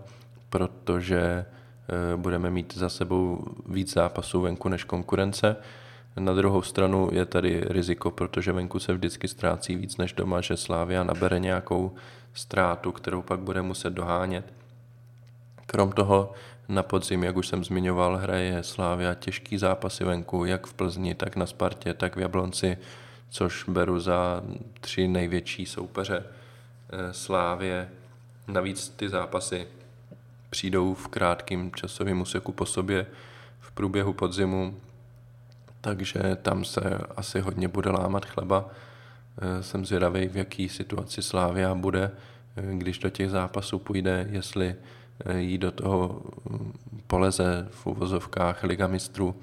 protože 0.49 1.45
budeme 2.15 2.49
mít 2.49 2.77
za 2.77 2.89
sebou 2.89 3.45
víc 3.69 3.93
zápasů 3.93 4.41
venku 4.41 4.69
než 4.69 4.83
konkurence. 4.83 5.55
Na 6.19 6.34
druhou 6.34 6.62
stranu 6.62 7.10
je 7.12 7.25
tady 7.25 7.62
riziko, 7.67 8.12
protože 8.12 8.51
venku 8.51 8.80
se 8.80 8.93
vždycky 8.93 9.27
ztrácí 9.27 9.75
víc 9.75 9.97
než 9.97 10.13
doma, 10.13 10.41
že 10.41 10.58
Slávia 10.58 11.03
nabere 11.03 11.39
nějakou 11.39 11.95
ztrátu, 12.34 12.91
kterou 12.91 13.21
pak 13.21 13.39
bude 13.39 13.62
muset 13.62 13.89
dohánět. 13.89 14.53
Krom 15.65 15.91
toho 15.91 16.32
na 16.69 16.84
podzim, 16.84 17.23
jak 17.23 17.38
už 17.38 17.47
jsem 17.47 17.63
zmiňoval, 17.63 18.17
hraje 18.17 18.63
Slávia 18.63 19.13
těžký 19.13 19.58
zápasy 19.58 20.03
venku, 20.03 20.45
jak 20.45 20.67
v 20.67 20.73
Plzni, 20.73 21.15
tak 21.15 21.36
na 21.36 21.45
Spartě, 21.45 21.93
tak 21.93 22.15
v 22.15 22.19
Jablonci, 22.19 22.77
což 23.30 23.69
beru 23.69 23.99
za 23.99 24.43
tři 24.82 25.08
největší 25.08 25.65
soupeře 25.65 26.23
eh, 26.89 27.13
Slávě. 27.13 27.89
Navíc 28.47 28.89
ty 28.89 29.10
zápasy 29.10 29.67
přijdou 30.49 30.93
v 30.93 31.08
krátkém 31.08 31.71
časovém 31.71 32.21
úseku 32.21 32.51
po 32.51 32.65
sobě 32.65 33.06
v 33.60 33.71
průběhu 33.71 34.13
podzimu, 34.13 34.75
takže 35.81 36.19
tam 36.41 36.65
se 36.65 36.81
asi 37.17 37.39
hodně 37.39 37.67
bude 37.67 37.89
lámat 37.89 38.25
chleba. 38.25 38.69
Eh, 39.41 39.63
jsem 39.63 39.85
zvědavý, 39.85 40.27
v 40.27 40.37
jaký 40.37 40.69
situaci 40.69 41.21
Slávia 41.21 41.75
bude, 41.75 42.11
eh, 42.55 42.61
když 42.75 42.99
do 42.99 43.09
těch 43.09 43.29
zápasů 43.29 43.79
půjde, 43.79 44.27
jestli 44.29 44.75
eh, 45.25 45.39
jí 45.39 45.57
do 45.57 45.71
toho 45.71 46.21
mm, 46.49 46.73
poleze 47.07 47.67
v 47.71 47.87
uvozovkách 47.87 48.63
Liga 48.63 48.87
mistrů, 48.87 49.35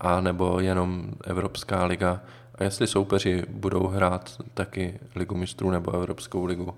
a 0.00 0.20
nebo 0.20 0.60
jenom 0.60 1.12
Evropská 1.24 1.84
liga. 1.84 2.20
A 2.54 2.64
jestli 2.64 2.86
soupeři 2.86 3.42
budou 3.48 3.86
hrát 3.86 4.36
taky 4.54 5.00
Ligu 5.14 5.34
mistrů 5.34 5.70
nebo 5.70 5.94
Evropskou 5.94 6.44
ligu, 6.44 6.74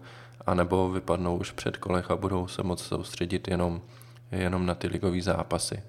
anebo 0.47 0.91
vypadnou 0.91 1.37
už 1.37 1.51
před 1.51 1.77
kolech 1.77 2.11
a 2.11 2.17
budou 2.17 2.47
se 2.47 2.63
moc 2.63 2.85
soustředit 2.85 3.49
jenom, 3.49 3.81
jenom 4.33 4.67
na 4.67 4.75
ty 4.75 4.89
ligové 4.89 5.23
zápasy. 5.23 5.83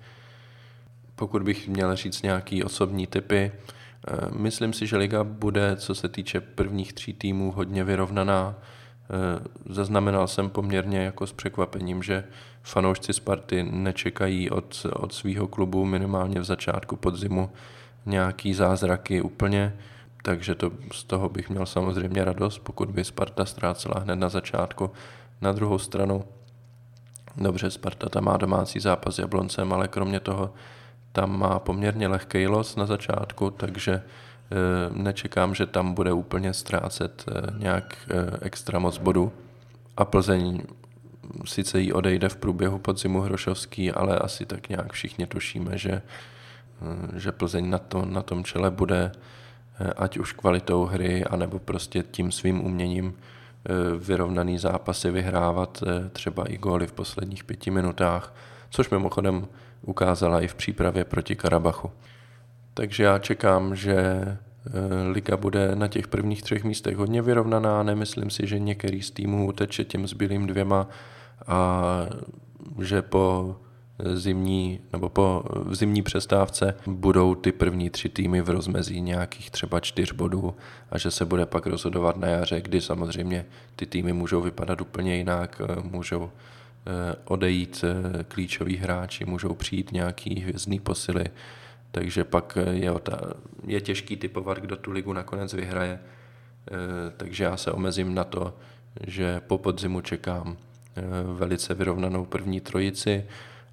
Pokud 1.17 1.43
bych 1.43 1.67
měl 1.67 1.95
říct 1.95 2.21
nějaký 2.21 2.63
osobní 2.63 3.07
typy, 3.07 3.51
eh, 3.51 4.11
myslím 4.37 4.73
si, 4.73 4.87
že 4.87 4.97
liga 4.97 5.23
bude, 5.23 5.75
co 5.75 5.95
se 5.95 6.09
týče 6.09 6.41
prvních 6.41 6.93
tří 6.93 7.13
týmů, 7.13 7.51
hodně 7.51 7.83
vyrovnaná. 7.83 8.55
Eh, 8.55 9.43
zaznamenal 9.69 10.27
jsem 10.27 10.49
poměrně 10.49 10.99
jako 10.99 11.27
s 11.27 11.33
překvapením, 11.33 12.03
že 12.03 12.23
fanoušci 12.63 13.13
Sparty 13.13 13.63
nečekají 13.63 14.49
od, 14.49 14.85
od 14.93 15.13
svého 15.13 15.47
klubu 15.47 15.85
minimálně 15.85 16.39
v 16.39 16.43
začátku 16.43 16.95
podzimu 16.95 17.49
nějaký 18.05 18.53
zázraky 18.53 19.21
úplně 19.21 19.73
takže 20.27 20.55
to, 20.55 20.71
z 20.91 21.03
toho 21.03 21.29
bych 21.29 21.49
měl 21.49 21.65
samozřejmě 21.65 22.25
radost, 22.25 22.59
pokud 22.59 22.91
by 22.91 23.03
Sparta 23.03 23.45
ztrácela 23.45 23.99
hned 23.99 24.15
na 24.15 24.29
začátku. 24.29 24.91
Na 25.41 25.51
druhou 25.51 25.79
stranu, 25.79 26.23
dobře, 27.37 27.71
Sparta 27.71 28.09
tam 28.09 28.23
má 28.23 28.37
domácí 28.37 28.79
zápas 28.79 29.15
s 29.15 29.19
Jabloncem, 29.19 29.73
ale 29.73 29.87
kromě 29.87 30.19
toho 30.19 30.53
tam 31.17 31.39
má 31.39 31.59
poměrně 31.59 32.07
lehký 32.07 32.47
los 32.47 32.75
na 32.75 32.85
začátku, 32.85 33.49
takže 33.51 33.93
e, 33.93 34.01
nečekám, 34.93 35.55
že 35.55 35.65
tam 35.65 35.93
bude 35.93 36.13
úplně 36.13 36.53
ztrácet 36.53 37.25
e, 37.27 37.59
nějak 37.59 37.97
e, 38.09 38.37
extra 38.41 38.79
moc 38.79 38.97
bodů. 38.97 39.31
A 39.97 40.05
Plzeň 40.05 40.61
sice 41.45 41.79
jí 41.79 41.93
odejde 41.93 42.29
v 42.29 42.35
průběhu 42.35 42.79
podzimu 42.79 43.21
Hrošovský, 43.21 43.91
ale 43.91 44.19
asi 44.19 44.45
tak 44.45 44.69
nějak 44.69 44.93
všichni 44.93 45.25
tušíme, 45.25 45.77
že, 45.77 46.01
že 47.15 47.31
Plzeň 47.31 47.69
na, 47.69 47.77
to, 47.77 48.05
na 48.05 48.21
tom 48.21 48.43
čele 48.43 48.71
bude 48.71 49.11
Eh, 49.79 49.93
ať 49.97 50.17
už 50.17 50.33
kvalitou 50.33 50.85
hry, 50.85 51.25
anebo 51.25 51.59
prostě 51.59 52.03
tím 52.03 52.31
svým 52.31 52.65
uměním 52.65 53.13
eh, 53.13 53.73
vyrovnaný 53.97 54.57
zápasy 54.57 55.11
vyhrávat 55.11 55.83
eh, 55.87 56.09
třeba 56.09 56.43
i 56.43 56.57
góly 56.57 56.87
v 56.87 56.91
posledních 56.91 57.43
pěti 57.43 57.71
minutách, 57.71 58.33
což 58.69 58.89
mimochodem 58.89 59.47
ukázala 59.81 60.41
i 60.41 60.47
v 60.47 60.55
přípravě 60.55 61.05
proti 61.05 61.35
Karabachu. 61.35 61.91
Takže 62.73 63.03
já 63.03 63.19
čekám, 63.19 63.75
že 63.75 63.97
liga 65.11 65.37
bude 65.37 65.75
na 65.75 65.87
těch 65.87 66.07
prvních 66.07 66.41
třech 66.43 66.63
místech 66.63 66.97
hodně 66.97 67.21
vyrovnaná, 67.21 67.83
nemyslím 67.83 68.29
si, 68.29 68.47
že 68.47 68.59
některý 68.59 69.01
z 69.01 69.11
týmů 69.11 69.47
uteče 69.47 69.83
těm 69.83 70.07
zbylým 70.07 70.47
dvěma 70.47 70.87
a 71.47 71.81
že 72.81 73.01
po 73.01 73.55
zimní, 74.13 74.79
nebo 74.93 75.09
po 75.09 75.43
v 75.65 75.75
zimní 75.75 76.03
přestávce 76.03 76.75
budou 76.87 77.35
ty 77.35 77.51
první 77.51 77.89
tři 77.89 78.09
týmy 78.09 78.41
v 78.41 78.49
rozmezí 78.49 79.01
nějakých 79.01 79.51
třeba 79.51 79.79
čtyř 79.79 80.11
bodů 80.11 80.55
a 80.91 80.97
že 80.97 81.11
se 81.11 81.25
bude 81.25 81.45
pak 81.45 81.65
rozhodovat 81.65 82.17
na 82.17 82.27
jaře, 82.27 82.61
kdy 82.61 82.81
samozřejmě 82.81 83.45
ty 83.75 83.85
týmy 83.85 84.13
můžou 84.13 84.41
vypadat 84.41 84.81
úplně 84.81 85.15
jinak, 85.15 85.61
eh, 85.69 85.75
můžou 85.83 86.29
eh, 86.33 86.56
odejít 87.25 87.83
eh, 87.83 88.23
klíčoví 88.23 88.77
hráči, 88.77 89.25
můžou 89.25 89.53
přijít 89.53 89.91
nějaký 89.91 90.39
hvězdný 90.39 90.79
posily, 90.79 91.25
takže 91.91 92.23
pak 92.23 92.57
je, 92.71 92.93
je 93.67 93.81
těžký 93.81 94.17
typovat, 94.17 94.57
kdo 94.57 94.77
tu 94.77 94.91
ligu 94.91 95.13
nakonec 95.13 95.53
vyhraje. 95.53 95.99
Takže 97.17 97.43
já 97.43 97.57
se 97.57 97.71
omezím 97.71 98.15
na 98.15 98.23
to, 98.23 98.53
že 99.07 99.39
po 99.39 99.57
podzimu 99.57 100.01
čekám 100.01 100.57
velice 101.37 101.73
vyrovnanou 101.73 102.25
první 102.25 102.61
trojici, 102.61 103.23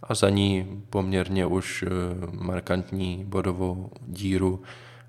a 0.09 0.14
za 0.14 0.31
ní 0.31 0.83
poměrně 0.90 1.46
už 1.46 1.83
eh, 1.83 1.88
markantní 2.33 3.24
bodovou 3.24 3.90
díru 4.07 4.62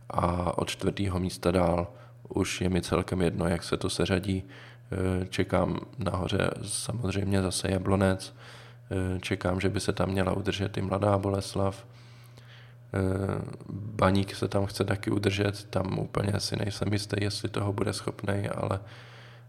a 0.10 0.58
od 0.58 0.70
čtvrtého 0.70 1.20
místa 1.20 1.52
dál 1.52 1.88
už 2.30 2.62
je 2.62 2.70
mi 2.70 2.82
celkem 2.82 3.22
jedno, 3.22 3.48
jak 3.48 3.64
se 3.64 3.78
to 3.78 3.90
seřadí. 3.90 4.44
Eh, 4.92 5.26
čekám 5.26 5.80
nahoře 5.98 6.50
samozřejmě 6.64 7.42
zase 7.42 7.72
Jablonec, 7.72 8.36
eh, 8.92 9.20
čekám, 9.20 9.60
že 9.60 9.70
by 9.70 9.80
se 9.80 9.94
tam 9.94 10.10
měla 10.10 10.34
udržet 10.34 10.78
i 10.78 10.82
mladá 10.82 11.18
Boleslav. 11.18 11.86
Baník 13.70 14.36
se 14.36 14.48
tam 14.48 14.66
chce 14.66 14.84
taky 14.84 15.12
udržet, 15.12 15.68
tam 15.70 16.00
úplně 16.00 16.40
si 16.40 16.56
nejsem 16.56 16.94
jistý, 16.94 17.16
jestli 17.22 17.50
toho 17.50 17.74
bude 17.74 17.94
schopný, 17.94 18.50
ale 18.50 18.80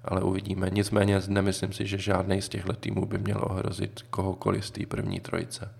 ale 0.07 0.23
uvidíme. 0.23 0.71
Nicméně 0.71 1.21
nemyslím 1.29 1.73
si, 1.73 1.87
že 1.87 1.99
žádný 1.99 2.43
z 2.43 2.49
těchto 2.49 2.73
týmů 2.73 3.07
by 3.07 3.19
měl 3.19 3.41
ohrozit 3.51 4.03
kohokoliv 4.11 4.67
z 4.67 4.71
té 4.71 4.87
první 4.87 5.21
trojice. 5.21 5.75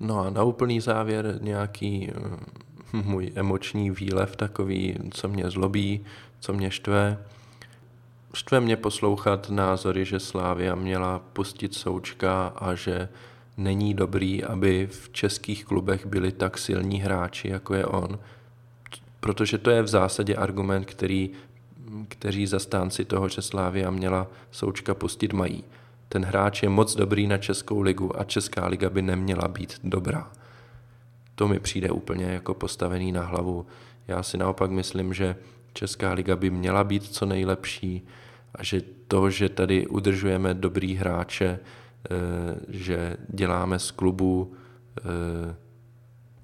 No 0.00 0.20
a 0.20 0.30
na 0.30 0.42
úplný 0.42 0.80
závěr 0.80 1.38
nějaký 1.40 2.10
eh, 2.10 3.02
můj 3.02 3.32
emoční 3.34 3.90
výlev 3.90 4.36
takový, 4.36 4.98
co 5.10 5.28
mě 5.28 5.50
zlobí, 5.50 6.04
co 6.40 6.52
mě 6.52 6.70
štve. 6.70 7.18
Štve 8.36 8.60
mě 8.60 8.76
poslouchat 8.76 9.50
názory, 9.50 10.04
že 10.04 10.20
Slávia 10.20 10.74
měla 10.74 11.18
pustit 11.18 11.74
Součka 11.74 12.46
a 12.46 12.74
že 12.74 13.08
není 13.56 13.94
dobrý, 13.94 14.44
aby 14.44 14.88
v 14.90 15.08
českých 15.12 15.64
klubech 15.64 16.06
byli 16.06 16.32
tak 16.32 16.58
silní 16.58 17.00
hráči, 17.00 17.48
jako 17.48 17.74
je 17.74 17.86
on, 17.86 18.18
protože 19.20 19.58
to 19.58 19.70
je 19.70 19.82
v 19.82 19.88
zásadě 19.88 20.36
argument, 20.36 20.84
který 20.84 21.30
kteří 22.08 22.46
zastánci 22.46 23.04
toho, 23.04 23.28
že 23.28 23.42
Slávia 23.42 23.90
měla 23.90 24.26
Součka 24.50 24.94
pustit 24.94 25.32
mají. 25.32 25.64
Ten 26.08 26.24
hráč 26.24 26.62
je 26.62 26.68
moc 26.68 26.96
dobrý 26.96 27.26
na 27.26 27.38
Českou 27.38 27.80
ligu 27.80 28.20
a 28.20 28.24
Česká 28.24 28.66
liga 28.66 28.90
by 28.90 29.02
neměla 29.02 29.48
být 29.48 29.80
dobrá. 29.84 30.30
To 31.34 31.48
mi 31.48 31.60
přijde 31.60 31.90
úplně 31.90 32.24
jako 32.24 32.54
postavený 32.54 33.12
na 33.12 33.22
hlavu. 33.22 33.66
Já 34.08 34.22
si 34.22 34.38
naopak 34.38 34.70
myslím, 34.70 35.14
že 35.14 35.36
Česká 35.72 36.12
liga 36.12 36.36
by 36.36 36.50
měla 36.50 36.84
být 36.84 37.04
co 37.04 37.26
nejlepší 37.26 38.06
a 38.56 38.64
že 38.64 38.82
to, 39.08 39.30
že 39.30 39.48
tady 39.48 39.86
udržujeme 39.86 40.54
dobrý 40.54 40.94
hráče, 40.94 41.58
eh, 41.58 42.14
že 42.68 43.16
děláme 43.28 43.78
z 43.78 43.90
klubu 43.90 44.52
eh, 44.98 45.54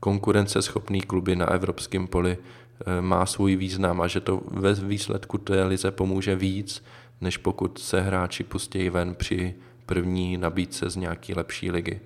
konkurenceschopný 0.00 1.00
kluby 1.00 1.36
na 1.36 1.50
evropském 1.50 2.06
poli, 2.06 2.38
Eh, 2.86 3.00
má 3.00 3.26
svůj 3.26 3.56
význam 3.56 4.00
a 4.00 4.06
že 4.06 4.20
to 4.20 4.42
ve 4.50 4.74
výsledku 4.74 5.38
té 5.38 5.64
lize 5.64 5.90
pomůže 5.90 6.36
víc, 6.36 6.84
než 7.20 7.36
pokud 7.36 7.78
se 7.78 8.00
hráči 8.00 8.44
pustí 8.44 8.90
ven 8.90 9.14
při 9.14 9.54
první 9.86 10.36
nabídce 10.36 10.90
z 10.90 10.96
nějaký 10.96 11.34
lepší 11.34 11.70
ligy. 11.70 12.00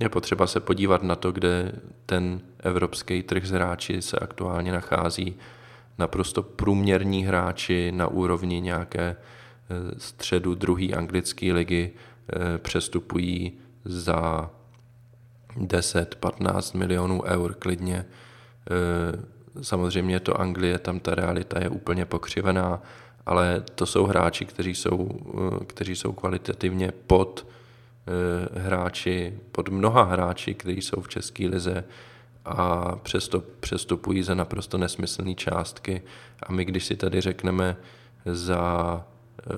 Je 0.00 0.08
potřeba 0.08 0.46
se 0.46 0.60
podívat 0.60 1.02
na 1.02 1.16
to, 1.16 1.32
kde 1.32 1.72
ten 2.06 2.40
evropský 2.58 3.22
trh 3.22 3.46
z 3.46 3.50
hráči 3.50 4.02
se 4.02 4.18
aktuálně 4.18 4.72
nachází. 4.72 5.36
Naprosto 5.98 6.42
průměrní 6.42 7.24
hráči 7.24 7.92
na 7.92 8.06
úrovni 8.06 8.60
nějaké 8.60 9.16
eh, 9.16 9.16
středu 9.98 10.54
druhé 10.54 10.88
anglické 10.88 11.52
ligy 11.52 11.90
eh, 11.92 12.58
přestupují 12.58 13.52
za 13.84 14.50
10-15 15.56 16.78
milionů 16.78 17.22
eur 17.22 17.54
klidně. 17.54 18.04
Samozřejmě 19.62 20.20
to 20.20 20.40
Anglie, 20.40 20.78
tam 20.78 21.00
ta 21.00 21.14
realita 21.14 21.62
je 21.62 21.68
úplně 21.68 22.04
pokřivená, 22.04 22.82
ale 23.26 23.64
to 23.74 23.86
jsou 23.86 24.06
hráči, 24.06 24.44
kteří 24.44 24.74
jsou, 24.74 25.08
kteří 25.66 25.96
jsou 25.96 26.12
kvalitativně 26.12 26.92
pod 27.06 27.46
hráči, 28.54 29.38
pod 29.52 29.68
mnoha 29.68 30.02
hráči, 30.02 30.54
kteří 30.54 30.82
jsou 30.82 31.00
v 31.00 31.08
České 31.08 31.46
lize 31.48 31.84
a 32.44 32.96
přesto 32.96 33.40
přestupují 33.60 34.22
za 34.22 34.34
naprosto 34.34 34.78
nesmyslné 34.78 35.34
částky. 35.34 36.02
A 36.42 36.52
my, 36.52 36.64
když 36.64 36.84
si 36.84 36.96
tady 36.96 37.20
řekneme 37.20 37.76
za 38.24 39.04
eh, 39.50 39.56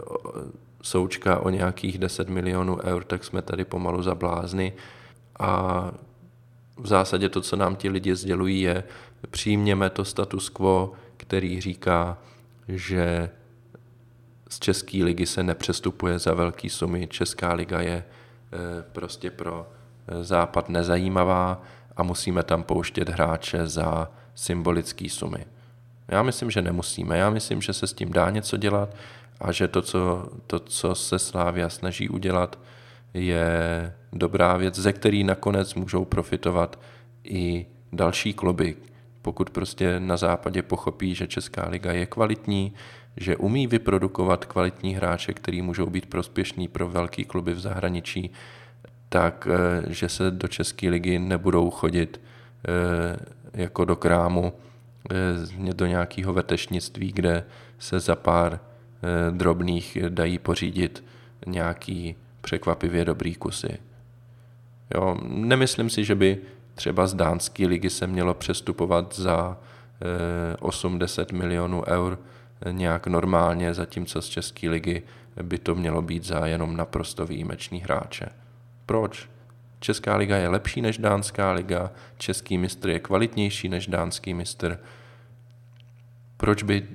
součka 0.82 1.38
o 1.38 1.50
nějakých 1.50 1.98
10 1.98 2.28
milionů 2.28 2.78
eur, 2.82 3.04
tak 3.04 3.24
jsme 3.24 3.42
tady 3.42 3.64
pomalu 3.64 4.02
za 4.02 4.14
blázny. 4.14 4.72
A 5.40 5.90
v 6.76 6.86
zásadě 6.86 7.28
to, 7.28 7.40
co 7.40 7.56
nám 7.56 7.76
ti 7.76 7.88
lidi 7.88 8.16
sdělují, 8.16 8.60
je 8.60 8.84
přijměme 9.30 9.90
to 9.90 10.04
status 10.04 10.48
quo, 10.48 10.92
který 11.16 11.60
říká, 11.60 12.18
že 12.68 13.30
z 14.48 14.58
České 14.58 15.04
ligy 15.04 15.26
se 15.26 15.42
nepřestupuje 15.42 16.18
za 16.18 16.34
velký 16.34 16.68
sumy. 16.68 17.06
Česká 17.06 17.52
liga 17.52 17.80
je 17.80 18.04
eh, 18.04 18.82
prostě 18.92 19.30
pro 19.30 19.66
eh, 20.08 20.24
západ 20.24 20.68
nezajímavá 20.68 21.62
a 21.96 22.02
musíme 22.02 22.42
tam 22.42 22.62
pouštět 22.62 23.08
hráče 23.08 23.68
za 23.68 24.10
symbolické 24.34 25.08
sumy. 25.08 25.44
Já 26.08 26.22
myslím, 26.22 26.50
že 26.50 26.62
nemusíme. 26.62 27.18
Já 27.18 27.30
myslím, 27.30 27.62
že 27.62 27.72
se 27.72 27.86
s 27.86 27.92
tím 27.92 28.12
dá 28.12 28.30
něco 28.30 28.56
dělat 28.56 28.94
a 29.40 29.52
že 29.52 29.68
to, 29.68 29.82
co, 29.82 30.28
to, 30.46 30.58
co 30.58 30.94
se 30.94 31.18
Slávia 31.18 31.68
snaží 31.68 32.08
udělat, 32.08 32.58
je 33.14 33.92
dobrá 34.12 34.56
věc, 34.56 34.74
ze 34.74 34.92
který 34.92 35.24
nakonec 35.24 35.74
můžou 35.74 36.04
profitovat 36.04 36.78
i 37.24 37.66
další 37.92 38.32
kluby, 38.32 38.76
pokud 39.22 39.50
prostě 39.50 40.00
na 40.00 40.16
západě 40.16 40.62
pochopí, 40.62 41.14
že 41.14 41.26
Česká 41.26 41.68
liga 41.68 41.92
je 41.92 42.06
kvalitní, 42.06 42.72
že 43.16 43.36
umí 43.36 43.66
vyprodukovat 43.66 44.44
kvalitní 44.44 44.94
hráče, 44.94 45.32
který 45.34 45.62
můžou 45.62 45.86
být 45.86 46.06
prospěšní 46.06 46.68
pro 46.68 46.88
velký 46.88 47.24
kluby 47.24 47.52
v 47.52 47.60
zahraničí, 47.60 48.30
tak 49.08 49.48
eh, 49.50 49.92
že 49.92 50.08
se 50.08 50.30
do 50.30 50.48
České 50.48 50.88
ligy 50.88 51.18
nebudou 51.18 51.70
chodit 51.70 52.20
eh, 52.68 53.16
jako 53.54 53.84
do 53.84 53.96
krámu 53.96 54.52
eh, 55.10 55.74
do 55.74 55.86
nějakého 55.86 56.32
vetešnictví, 56.32 57.12
kde 57.12 57.44
se 57.78 58.00
za 58.00 58.16
pár 58.16 58.60
drobných 59.30 59.98
dají 60.08 60.38
pořídit 60.38 61.04
nějaký 61.46 62.16
překvapivě 62.40 63.04
dobrý 63.04 63.34
kusy. 63.34 63.78
Jo, 64.94 65.16
nemyslím 65.28 65.90
si, 65.90 66.04
že 66.04 66.14
by 66.14 66.38
třeba 66.74 67.06
z 67.06 67.14
dánské 67.14 67.66
ligy 67.66 67.90
se 67.90 68.06
mělo 68.06 68.34
přestupovat 68.34 69.16
za 69.16 69.58
8-10 70.60 71.36
milionů 71.36 71.82
eur 71.86 72.18
nějak 72.70 73.06
normálně, 73.06 73.74
zatímco 73.74 74.22
z 74.22 74.28
České 74.28 74.70
ligy 74.70 75.02
by 75.42 75.58
to 75.58 75.74
mělo 75.74 76.02
být 76.02 76.24
za 76.24 76.46
jenom 76.46 76.76
naprosto 76.76 77.26
výjimečný 77.26 77.80
hráče. 77.80 78.26
Proč? 78.86 79.28
Česká 79.80 80.16
liga 80.16 80.36
je 80.36 80.48
lepší 80.48 80.82
než 80.82 80.98
dánská 80.98 81.52
liga, 81.52 81.90
český 82.18 82.58
mistr 82.58 82.88
je 82.88 82.98
kvalitnější 82.98 83.68
než 83.68 83.86
dánský 83.86 84.34
mistr. 84.34 84.78
Proč 86.36 86.62
by 86.62 86.88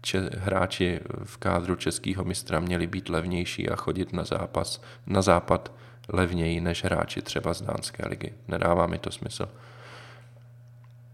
če- 0.00 0.30
hráči 0.38 1.00
v 1.24 1.36
kádru 1.36 1.76
českého 1.76 2.24
mistra 2.24 2.60
měli 2.60 2.86
být 2.86 3.08
levnější 3.08 3.68
a 3.68 3.76
chodit 3.76 4.12
na, 4.12 4.24
zápas, 4.24 4.82
na 5.06 5.22
západ 5.22 5.72
levněji 6.08 6.60
než 6.60 6.84
hráči 6.84 7.22
třeba 7.22 7.54
z 7.54 7.62
dánské 7.62 8.08
ligy? 8.08 8.32
Nedává 8.48 8.86
mi 8.86 8.98
to 8.98 9.10
smysl. 9.10 9.48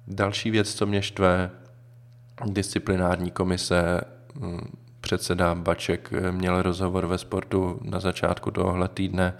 Další 0.06 0.50
věc, 0.50 0.74
co 0.74 0.86
mě 0.86 1.02
štve, 1.02 1.50
disciplinární 2.46 3.30
komise, 3.30 4.00
hm, 4.34 4.76
předseda 5.00 5.54
Baček 5.54 6.10
měl 6.30 6.62
rozhovor 6.62 7.06
ve 7.06 7.18
sportu 7.18 7.80
na 7.82 8.00
začátku 8.00 8.50
tohohle 8.50 8.88
týdne, 8.88 9.34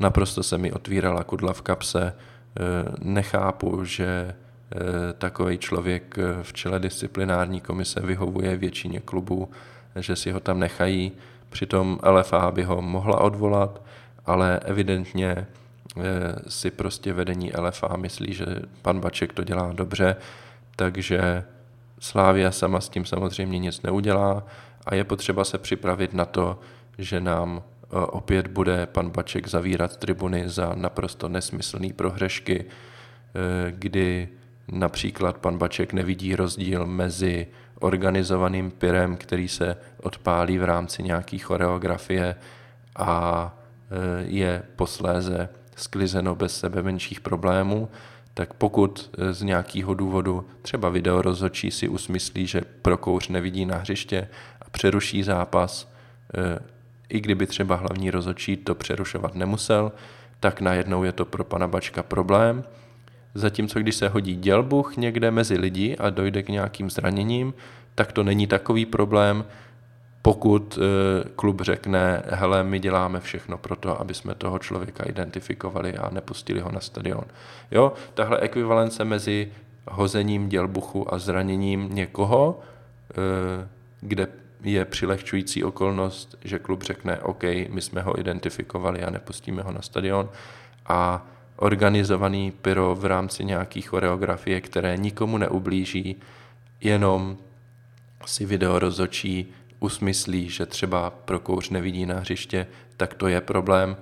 naprosto 0.00 0.42
se 0.42 0.58
mi 0.58 0.72
otvírala 0.72 1.24
kudla 1.24 1.52
v 1.52 1.62
kapse, 1.62 2.14
eh, 2.14 2.62
nechápu, 3.02 3.84
že 3.84 4.06
eh, 4.06 4.76
takový 5.18 5.58
člověk 5.58 6.18
eh, 6.18 6.42
v 6.42 6.52
čele 6.52 6.80
disciplinární 6.80 7.60
komise 7.60 8.00
vyhovuje 8.00 8.56
většině 8.56 9.00
klubů, 9.00 9.50
že 9.96 10.16
si 10.16 10.30
ho 10.30 10.40
tam 10.40 10.60
nechají, 10.60 11.12
přitom 11.50 11.98
LFA 12.02 12.50
by 12.50 12.62
ho 12.62 12.82
mohla 12.82 13.20
odvolat, 13.20 13.82
ale 14.26 14.60
evidentně 14.64 15.46
si 16.48 16.70
prostě 16.70 17.12
vedení 17.12 17.52
LFA 17.58 17.96
myslí, 17.96 18.34
že 18.34 18.46
pan 18.82 19.00
Baček 19.00 19.32
to 19.32 19.44
dělá 19.44 19.72
dobře, 19.72 20.16
takže 20.76 21.44
Slávia 22.00 22.50
sama 22.50 22.80
s 22.80 22.88
tím 22.88 23.04
samozřejmě 23.04 23.58
nic 23.58 23.82
neudělá 23.82 24.42
a 24.86 24.94
je 24.94 25.04
potřeba 25.04 25.44
se 25.44 25.58
připravit 25.58 26.14
na 26.14 26.24
to, 26.24 26.58
že 26.98 27.20
nám 27.20 27.62
e, 27.62 27.77
opět 27.90 28.48
bude 28.48 28.86
pan 28.86 29.10
Baček 29.10 29.48
zavírat 29.48 29.96
tribuny 29.96 30.48
za 30.48 30.72
naprosto 30.74 31.28
nesmyslné 31.28 31.88
prohřešky, 31.92 32.64
e, 32.64 32.64
kdy 33.70 34.28
například 34.68 35.38
pan 35.38 35.58
Baček 35.58 35.92
nevidí 35.92 36.36
rozdíl 36.36 36.86
mezi 36.86 37.46
organizovaným 37.80 38.70
pirem, 38.70 39.16
který 39.16 39.48
se 39.48 39.76
odpálí 40.02 40.58
v 40.58 40.64
rámci 40.64 41.02
nějaké 41.02 41.38
choreografie 41.38 42.36
a 42.96 43.54
e, 43.90 44.24
je 44.24 44.62
posléze 44.76 45.48
sklizeno 45.76 46.34
bez 46.34 46.58
sebe 46.58 46.82
menších 46.82 47.20
problémů, 47.20 47.88
tak 48.38 48.54
pokud 48.54 49.10
eh, 49.18 49.32
z 49.32 49.42
nějakého 49.42 49.94
důvodu 49.94 50.46
třeba 50.62 50.88
video 50.88 51.22
rozhodčí 51.22 51.70
si 51.70 51.88
usmyslí, 51.88 52.46
že 52.46 52.60
prokouř 52.82 53.28
nevidí 53.28 53.66
na 53.66 53.76
hřiště 53.76 54.28
a 54.62 54.70
přeruší 54.70 55.22
zápas, 55.22 55.92
eh, 56.34 56.58
i 57.08 57.20
kdyby 57.20 57.46
třeba 57.46 57.74
hlavní 57.76 58.10
rozhodčí 58.10 58.56
to 58.56 58.74
přerušovat 58.74 59.34
nemusel, 59.34 59.92
tak 60.40 60.60
najednou 60.60 61.04
je 61.04 61.12
to 61.12 61.24
pro 61.24 61.44
pana 61.44 61.68
Bačka 61.68 62.02
problém. 62.02 62.64
Zatímco 63.34 63.78
když 63.78 63.94
se 63.94 64.08
hodí 64.08 64.36
dělbuch 64.36 64.96
někde 64.96 65.30
mezi 65.30 65.58
lidi 65.58 65.96
a 65.96 66.10
dojde 66.10 66.42
k 66.42 66.48
nějakým 66.48 66.90
zraněním, 66.90 67.54
tak 67.94 68.12
to 68.12 68.22
není 68.22 68.46
takový 68.46 68.86
problém, 68.86 69.44
pokud 70.22 70.78
eh, 70.78 71.28
klub 71.36 71.60
řekne, 71.60 72.22
hele, 72.26 72.64
my 72.64 72.78
děláme 72.78 73.20
všechno 73.20 73.58
pro 73.58 73.76
to, 73.76 74.00
aby 74.00 74.14
jsme 74.14 74.34
toho 74.34 74.58
člověka 74.58 75.04
identifikovali 75.04 75.96
a 75.96 76.10
nepustili 76.10 76.60
ho 76.60 76.72
na 76.72 76.80
stadion. 76.80 77.24
Jo, 77.70 77.92
tahle 78.14 78.38
ekvivalence 78.40 79.04
mezi 79.04 79.48
hozením 79.90 80.48
dělbuchu 80.48 81.14
a 81.14 81.18
zraněním 81.18 81.88
někoho, 81.94 82.60
eh, 83.10 83.68
kde 84.00 84.26
je 84.62 84.84
přilehčující 84.84 85.64
okolnost, 85.64 86.36
že 86.44 86.58
klub 86.58 86.82
řekne, 86.82 87.18
OK, 87.18 87.42
my 87.68 87.80
jsme 87.80 88.02
ho 88.02 88.20
identifikovali 88.20 89.02
a 89.02 89.10
nepustíme 89.10 89.62
ho 89.62 89.72
na 89.72 89.82
stadion 89.82 90.28
a 90.86 91.26
organizovaný 91.56 92.50
pyro 92.50 92.94
v 92.94 93.04
rámci 93.04 93.44
nějaký 93.44 93.82
choreografie, 93.82 94.60
které 94.60 94.96
nikomu 94.96 95.38
neublíží, 95.38 96.16
jenom 96.80 97.36
si 98.26 98.44
video 98.44 98.78
rozhočí 98.78 99.46
usmyslí, 99.80 100.50
že 100.50 100.66
třeba 100.66 101.10
pro 101.10 101.38
kouř 101.38 101.70
nevidí 101.70 102.06
na 102.06 102.18
hřiště, 102.18 102.66
tak 102.96 103.14
to 103.14 103.28
je 103.28 103.40
problém. 103.40 103.96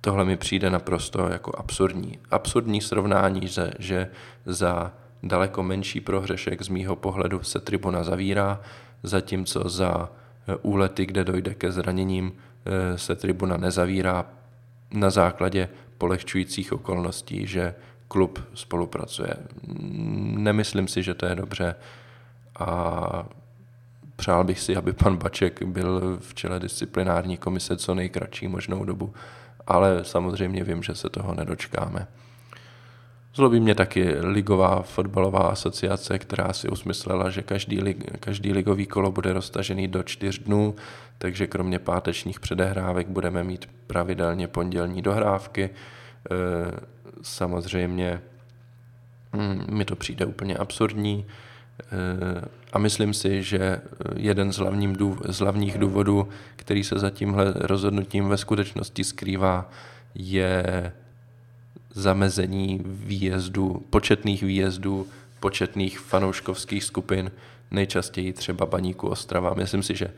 Tohle 0.00 0.24
mi 0.24 0.36
přijde 0.36 0.70
naprosto 0.70 1.28
jako 1.28 1.52
absurdní. 1.58 2.18
Absurdní 2.30 2.80
srovnání, 2.80 3.48
že, 3.48 3.72
že 3.78 4.08
za 4.46 4.92
daleko 5.22 5.62
menší 5.62 6.00
prohřešek 6.00 6.62
z 6.62 6.68
mýho 6.68 6.96
pohledu 6.96 7.42
se 7.42 7.60
tribuna 7.60 8.04
zavírá, 8.04 8.60
zatímco 9.04 9.68
za 9.68 10.10
eh, 10.48 10.56
úlety, 10.62 11.06
kde 11.06 11.24
dojde 11.24 11.54
ke 11.54 11.72
zraněním, 11.72 12.32
eh, 12.32 12.98
se 12.98 13.16
tribuna 13.16 13.56
nezavírá 13.56 14.26
na 14.90 15.10
základě 15.10 15.68
polehčujících 15.98 16.72
okolností, 16.72 17.46
že 17.46 17.74
klub 18.08 18.38
spolupracuje. 18.54 19.36
Nemyslím 20.36 20.88
si, 20.88 21.02
že 21.02 21.14
to 21.14 21.26
je 21.26 21.34
dobře 21.34 21.74
a 22.58 23.26
přál 24.16 24.44
bych 24.44 24.60
si, 24.60 24.76
aby 24.76 24.92
pan 24.92 25.16
Baček 25.16 25.62
byl 25.62 26.18
v 26.20 26.34
čele 26.34 26.60
disciplinární 26.60 27.36
komise 27.36 27.76
co 27.76 27.94
nejkratší 27.94 28.48
možnou 28.48 28.84
dobu, 28.84 29.14
ale 29.66 30.04
samozřejmě 30.04 30.64
vím, 30.64 30.82
že 30.82 30.94
se 30.94 31.10
toho 31.10 31.34
nedočkáme. 31.34 32.06
Zlobí 33.36 33.60
mě 33.60 33.74
taky 33.74 34.08
ligová 34.20 34.82
fotbalová 34.82 35.40
asociace, 35.40 36.18
která 36.18 36.52
si 36.52 36.68
usmyslela, 36.68 37.30
že 37.30 37.42
každý, 37.42 37.80
lig, 37.80 38.20
každý 38.20 38.52
ligový 38.52 38.86
kolo 38.86 39.12
bude 39.12 39.32
roztažený 39.32 39.88
do 39.88 40.02
čtyř 40.02 40.38
dnů, 40.38 40.74
takže 41.18 41.46
kromě 41.46 41.78
pátečních 41.78 42.40
předehrávek 42.40 43.08
budeme 43.08 43.44
mít 43.44 43.68
pravidelně 43.86 44.48
pondělní 44.48 45.02
dohrávky. 45.02 45.64
E, 45.64 45.70
samozřejmě 47.22 48.20
hm, 49.32 49.64
mi 49.70 49.84
to 49.84 49.96
přijde 49.96 50.26
úplně 50.26 50.56
absurdní. 50.56 51.26
E, 51.26 52.48
a 52.72 52.78
myslím 52.78 53.14
si, 53.14 53.42
že 53.42 53.80
jeden 54.16 54.52
z, 54.52 54.56
hlavním 54.56 54.96
z 55.28 55.38
hlavních 55.38 55.78
důvodů, 55.78 56.28
který 56.56 56.84
se 56.84 56.98
za 56.98 57.10
tímhle 57.10 57.54
rozhodnutím 57.56 58.28
ve 58.28 58.36
skutečnosti 58.36 59.04
skrývá, 59.04 59.70
je 60.14 60.92
zamezení 61.94 62.80
výjezdů, 62.84 63.82
početných 63.90 64.42
výjezdů, 64.42 65.06
početných 65.40 66.00
fanouškovských 66.00 66.84
skupin, 66.84 67.30
nejčastěji 67.70 68.32
třeba 68.32 68.66
Baníku 68.66 69.08
Ostrava. 69.08 69.54
Myslím 69.54 69.82
si, 69.82 69.96
že 69.96 70.06
eh, 70.06 70.12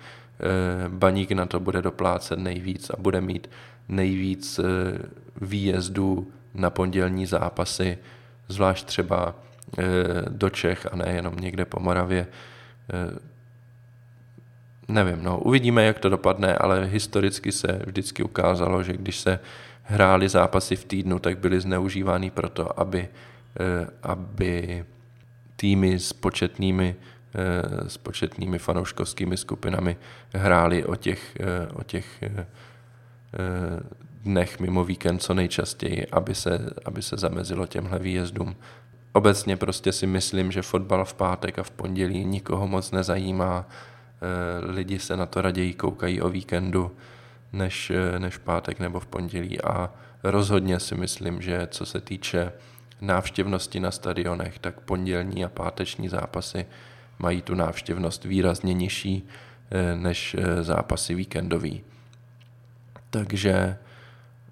Baník 0.89 1.33
na 1.33 1.47
to 1.47 1.61
bude 1.61 1.83
doplácet 1.83 2.39
nejvíc 2.39 2.91
a 2.91 2.97
bude 2.99 3.21
mít 3.21 3.51
nejvíc 3.89 4.59
eh, 4.59 4.63
výjezdů 5.41 6.27
na 6.55 6.71
pondělní 6.71 7.27
zápasy, 7.27 7.99
zvlášť 8.49 8.87
třeba 8.87 9.35
eh, 9.79 9.85
do 10.29 10.51
Čech 10.51 10.87
a 10.93 10.97
nejenom 10.97 11.37
někde 11.37 11.65
po 11.65 11.81
Moravě. 11.81 12.27
Nevím, 14.89 15.23
no, 15.23 15.39
uvidíme, 15.39 15.85
jak 15.85 15.99
to 15.99 16.09
dopadne, 16.09 16.55
ale 16.55 16.85
historicky 16.85 17.53
se 17.53 17.83
vždycky 17.87 18.23
ukázalo, 18.23 18.83
že 18.83 18.93
když 18.93 19.17
se 19.17 19.39
hráli 19.87 20.29
zápasy 20.29 20.77
v 20.77 20.85
týdnu, 20.85 21.19
tak 21.19 21.39
byly 21.39 21.61
zneužívány 21.61 22.31
proto, 22.31 22.81
aby, 22.81 23.09
aby 24.03 24.85
týmy 25.57 25.99
s 25.99 26.13
početnými, 26.13 26.97
s 27.87 27.97
početnými 27.97 28.59
fanouškovskými 28.59 29.37
skupinami 29.37 29.97
hráli 30.35 30.85
o 30.85 30.97
těch, 30.97 31.37
o 31.75 31.83
těch 31.83 32.23
dnech 34.27 34.61
mimo 34.61 34.85
víkend 34.85 35.23
co 35.23 35.35
nejčastěji, 35.35 36.07
aby 36.07 36.35
se, 36.35 36.75
aby 36.85 37.03
se 37.03 37.17
zamezilo 37.17 37.67
těmhle 37.67 37.99
výjezdům. 37.99 38.57
Obecně 39.13 39.57
prostě 39.57 39.93
si 39.93 40.07
myslím, 40.07 40.53
že 40.53 40.63
fotbal 40.63 41.05
v 41.05 41.15
pátek 41.15 41.59
a 41.59 41.63
v 41.63 41.71
pondělí 41.71 42.25
nikoho 42.25 42.69
moc 42.69 42.91
nezajímá. 42.91 43.65
Eh, 43.67 44.73
lidi 44.73 44.99
se 44.99 45.17
na 45.17 45.27
to 45.27 45.43
raději 45.43 45.75
koukají 45.75 46.21
o 46.21 46.29
víkendu 46.29 46.91
než, 47.53 47.91
eh, 47.91 48.19
než 48.19 48.37
pátek 48.37 48.81
nebo 48.81 49.01
v 49.01 49.07
pondělí 49.07 49.63
a 49.63 49.91
rozhodně 50.23 50.81
si 50.81 50.95
myslím, 50.95 51.43
že 51.43 51.69
co 51.71 51.87
se 51.87 52.01
týče 52.01 52.53
návštěvnosti 53.01 53.81
na 53.81 53.91
stadionech, 53.91 54.59
tak 54.59 54.81
pondělní 54.81 55.45
a 55.45 55.49
páteční 55.49 56.09
zápasy 56.09 56.67
mají 57.19 57.43
tu 57.43 57.55
návštěvnost 57.55 58.25
výrazně 58.25 58.75
nižší 58.75 59.29
eh, 59.71 59.97
než 59.97 60.37
zápasy 60.63 61.15
víkendový. 61.15 61.83
Takže 63.11 63.77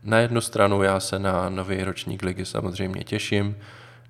na 0.02 0.18
jednu 0.18 0.40
stranu 0.40 0.82
já 0.82 1.00
se 1.00 1.18
na 1.18 1.48
nový 1.48 1.84
ročník 1.84 2.22
ligy 2.22 2.44
samozřejmě 2.44 3.04
těším, 3.04 3.56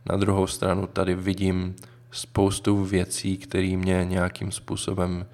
na 0.06 0.16
druhou 0.16 0.46
stranu 0.46 0.86
tady 0.86 1.14
vidím 1.14 1.76
spoustu 2.10 2.84
věcí, 2.84 3.36
které 3.36 3.76
mě 3.76 4.04
nějakým 4.04 4.52
způsobem 4.52 5.26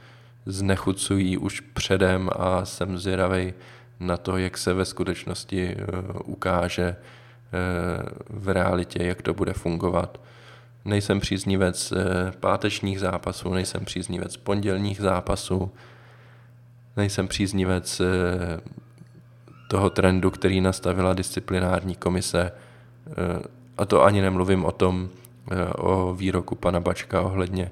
znechucují 0.46 1.38
už 1.38 1.61
předem 1.61 2.31
a 2.37 2.64
jsem 2.64 2.98
zvědavý 2.98 3.55
na 4.00 4.16
to, 4.16 4.37
jak 4.37 4.59
se 4.59 4.74
ve 4.74 4.85
skutečnosti 4.85 5.68
eh, 5.68 5.85
ukáže 6.24 6.85
eh, 6.85 6.96
v 8.31 8.48
realitě, 8.48 9.03
jak 9.03 9.22
to 9.22 9.35
bude 9.35 9.53
fungovat. 9.53 10.20
Nejsem 10.85 11.20
příznivec 11.20 11.92
eh, 11.92 12.33
pátečních 12.40 13.00
zápasů, 13.00 13.55
nejsem 13.55 13.85
příznivec 13.85 14.37
pondělních 14.37 15.00
zápasů, 15.00 15.70
nejsem 16.96 17.29
příznivec 17.29 18.03
toho 19.68 19.90
trendu, 19.90 20.31
který 20.31 20.61
nastavila 20.61 21.14
disciplinární 21.14 21.96
komise. 21.96 22.53
A 23.79 23.85
to 23.85 24.03
ani 24.03 24.20
nemluvím 24.20 24.64
o 24.64 24.72
tom, 24.72 25.09
o 25.79 26.14
výroku 26.14 26.55
pana 26.55 26.81
Bačka 26.81 27.22
ohledně, 27.22 27.70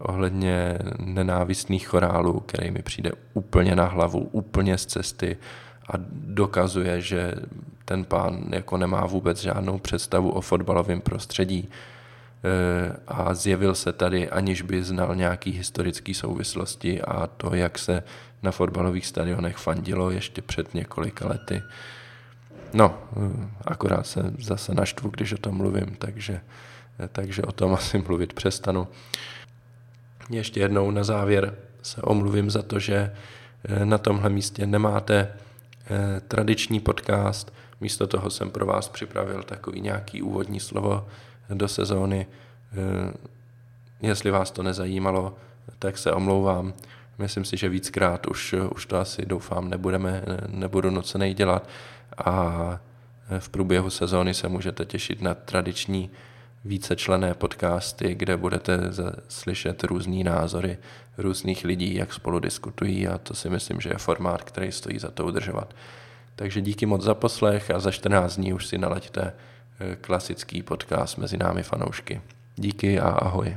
ohledně 0.00 0.78
nenávistných 0.98 1.88
chorálů, 1.88 2.40
který 2.40 2.70
mi 2.70 2.82
přijde 2.82 3.12
úplně 3.34 3.76
na 3.76 3.84
hlavu, 3.84 4.18
úplně 4.18 4.78
z 4.78 4.86
cesty 4.86 5.36
a 5.88 5.92
dokazuje, 6.12 7.00
že 7.00 7.34
ten 7.84 8.04
pán 8.04 8.44
jako 8.50 8.76
nemá 8.76 9.06
vůbec 9.06 9.42
žádnou 9.42 9.78
představu 9.78 10.30
o 10.30 10.40
fotbalovém 10.40 11.00
prostředí 11.00 11.68
eh, 11.68 12.96
a 13.08 13.34
zjevil 13.34 13.74
se 13.74 13.92
tady, 13.92 14.30
aniž 14.30 14.62
by 14.62 14.82
znal 14.82 15.16
nějaký 15.16 15.50
historický 15.50 16.14
souvislosti 16.14 17.02
a 17.02 17.26
to, 17.26 17.54
jak 17.54 17.78
se 17.78 18.02
na 18.42 18.50
fotbalových 18.50 19.06
stadionech 19.06 19.56
fandilo 19.56 20.10
ještě 20.10 20.42
před 20.42 20.74
několika 20.74 21.28
lety. 21.28 21.62
No, 22.72 22.98
akorát 23.64 24.06
se 24.06 24.32
zase 24.38 24.74
naštvu, 24.74 25.10
když 25.10 25.32
o 25.32 25.38
tom 25.38 25.56
mluvím, 25.56 25.96
takže, 25.98 26.40
takže 27.12 27.42
o 27.42 27.52
tom 27.52 27.74
asi 27.78 27.98
mluvit 27.98 28.32
přestanu. 28.32 28.88
Ještě 30.30 30.60
jednou 30.60 30.90
na 30.90 31.04
závěr 31.04 31.54
se 31.82 32.02
omluvím 32.02 32.50
za 32.50 32.62
to, 32.62 32.78
že 32.78 33.12
eh, 33.64 33.84
na 33.86 33.98
tomhle 33.98 34.30
místě 34.30 34.66
nemáte 34.66 35.28
eh, 35.28 36.20
tradiční 36.20 36.80
podcast. 36.80 37.52
Místo 37.80 38.06
toho 38.06 38.30
jsem 38.30 38.50
pro 38.50 38.66
vás 38.66 38.88
připravil 38.88 39.42
takový 39.42 39.80
nějaký 39.80 40.22
úvodní 40.22 40.60
slovo 40.60 41.06
do 41.50 41.68
sezóny. 41.68 42.26
Eh, 42.72 43.12
jestli 44.00 44.30
vás 44.30 44.50
to 44.50 44.62
nezajímalo, 44.62 45.34
tak 45.78 45.98
se 45.98 46.12
omlouvám. 46.12 46.74
Myslím 47.18 47.44
si, 47.44 47.56
že 47.56 47.68
víckrát 47.68 48.26
už, 48.26 48.54
už 48.74 48.86
to 48.86 48.96
asi 48.96 49.26
doufám 49.26 49.70
nebudeme, 49.70 50.22
nebudu 50.48 50.90
nucený 50.90 51.34
dělat 51.34 51.68
a 52.24 52.80
v 53.38 53.48
průběhu 53.48 53.90
sezóny 53.90 54.34
se 54.34 54.48
můžete 54.48 54.84
těšit 54.84 55.22
na 55.22 55.34
tradiční 55.34 56.10
vícečlené 56.64 57.34
podcasty, 57.34 58.14
kde 58.14 58.36
budete 58.36 58.78
slyšet 59.28 59.84
různý 59.84 60.24
názory 60.24 60.78
různých 61.18 61.64
lidí, 61.64 61.94
jak 61.94 62.12
spolu 62.12 62.38
diskutují 62.38 63.08
a 63.08 63.18
to 63.18 63.34
si 63.34 63.50
myslím, 63.50 63.80
že 63.80 63.90
je 63.90 63.98
formát, 63.98 64.42
který 64.42 64.72
stojí 64.72 64.98
za 64.98 65.10
to 65.10 65.26
udržovat. 65.26 65.74
Takže 66.36 66.60
díky 66.60 66.86
moc 66.86 67.02
za 67.02 67.14
poslech 67.14 67.70
a 67.70 67.78
za 67.78 67.90
14 67.90 68.36
dní 68.36 68.52
už 68.52 68.66
si 68.66 68.78
nalaďte 68.78 69.32
eh, 69.80 69.96
klasický 69.96 70.62
podcast 70.62 71.18
mezi 71.18 71.36
námi 71.36 71.62
fanoušky. 71.62 72.20
Díky 72.56 73.00
a 73.00 73.08
ahoj. 73.08 73.56